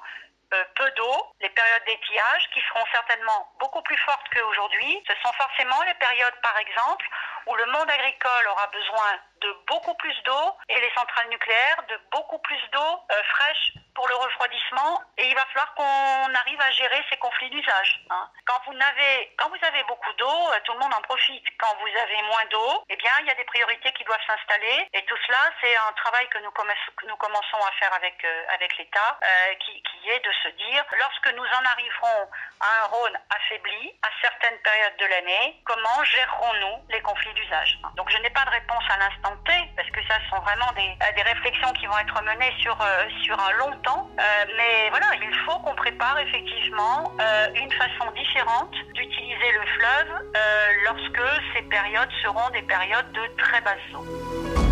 peu 0.74 0.90
d'eau, 0.92 1.32
les 1.40 1.48
périodes 1.48 1.84
d'étiage 1.86 2.50
qui 2.52 2.60
seront 2.68 2.84
certainement 2.92 3.52
beaucoup 3.58 3.82
plus 3.82 3.96
fortes 3.98 4.28
qu'aujourd'hui. 4.32 5.02
Ce 5.08 5.14
sont 5.22 5.32
forcément 5.32 5.80
les 5.82 5.94
périodes, 5.94 6.40
par 6.42 6.56
exemple, 6.58 7.06
où 7.46 7.54
le 7.54 7.66
monde 7.66 7.90
agricole 7.90 8.46
aura 8.48 8.66
besoin 8.68 9.18
de 9.42 9.56
beaucoup 9.66 9.94
plus 9.94 10.14
d'eau 10.24 10.56
et 10.68 10.80
les 10.80 10.90
centrales 10.94 11.28
nucléaires 11.28 11.82
de 11.88 11.98
beaucoup 12.10 12.38
plus 12.38 12.60
d'eau 12.72 12.78
euh, 13.10 13.22
fraîche 13.34 13.72
pour 13.94 14.08
le 14.08 14.14
refroidissement. 14.14 15.02
Et 15.18 15.28
il 15.28 15.34
va 15.34 15.44
falloir 15.46 15.74
qu'on 15.74 16.34
arrive 16.34 16.60
à 16.60 16.70
gérer 16.70 17.04
ces 17.10 17.16
conflits 17.18 17.50
d'usage. 17.50 18.00
hein. 18.10 18.28
Quand 18.46 18.60
vous 18.66 18.72
quand 19.38 19.48
vous 19.48 19.64
avez 19.66 19.82
beaucoup 19.84 20.12
d'eau, 20.14 20.26
euh, 20.52 20.60
tout 20.64 20.72
le 20.72 20.78
monde 20.78 20.94
en 20.94 21.02
profite. 21.02 21.44
Quand 21.58 21.74
vous 21.80 21.98
avez 22.00 22.22
moins 22.22 22.44
d'eau, 22.50 22.84
eh 22.88 22.96
bien, 22.96 23.12
il 23.20 23.26
y 23.26 23.30
a 23.30 23.34
des 23.34 23.44
priorités 23.44 23.92
qui 23.92 24.04
doivent 24.04 24.26
s'installer. 24.26 24.88
Et 24.92 25.04
tout 25.04 25.16
cela, 25.26 25.50
c'est 25.60 25.76
un 25.76 25.92
travail 25.92 26.28
que 26.28 26.38
nous, 26.38 26.50
commençons 26.50 27.62
à 27.66 27.72
faire 27.78 27.92
avec, 27.94 28.24
euh, 28.24 28.44
l'État, 28.78 29.18
qui, 29.60 29.82
qui 29.82 30.08
est 30.08 30.20
de 30.20 30.32
se 30.42 30.48
dire, 30.48 30.84
lorsque 30.98 31.28
nous 31.34 31.44
en 31.44 31.64
arriverons 31.72 32.30
à 32.60 32.82
un 32.82 32.86
Rhône 32.86 33.18
affaibli, 33.30 33.92
à 34.02 34.08
certaines 34.20 34.58
périodes 34.58 34.96
de 34.98 35.06
l'année, 35.06 35.60
comment 35.64 36.04
gérerons-nous 36.04 36.86
les 36.88 37.00
conflits 37.02 37.34
d'usage 37.34 37.78
Donc, 37.96 38.10
je 38.10 38.18
n'ai 38.18 38.30
pas 38.30 38.44
de 38.44 38.50
réponse 38.50 38.84
à 38.90 38.96
l'instant 38.98 39.31
Parce 39.76 39.88
que 39.90 40.00
ça 40.08 40.14
sont 40.30 40.40
vraiment 40.42 40.70
des, 40.76 40.88
euh, 40.88 41.12
des 41.16 41.22
réflexions 41.22 41.72
qui 41.72 41.86
vont 41.86 41.98
être 41.98 42.22
menées 42.22 42.52
sur, 42.60 42.76
euh, 42.80 43.06
un 43.32 43.52
long 43.58 43.72
temps. 43.82 44.08
Euh, 44.18 44.22
mais 44.56 44.90
voilà, 44.90 45.06
il 45.20 45.34
faut 45.46 45.58
qu'on 45.60 45.74
prépare 45.74 46.18
effectivement 46.18 47.10
une 47.54 47.72
façon 47.72 48.10
différente 48.14 48.72
d'utiliser 48.94 49.52
le 49.52 49.66
fleuve 49.66 50.32
lorsque 50.84 51.22
ces 51.54 51.62
périodes 51.62 52.10
seront 52.22 52.50
des 52.50 52.62
périodes 52.62 53.10
de 53.12 53.26
très 53.38 53.60
basse 53.62 53.78
eau. 53.94 54.71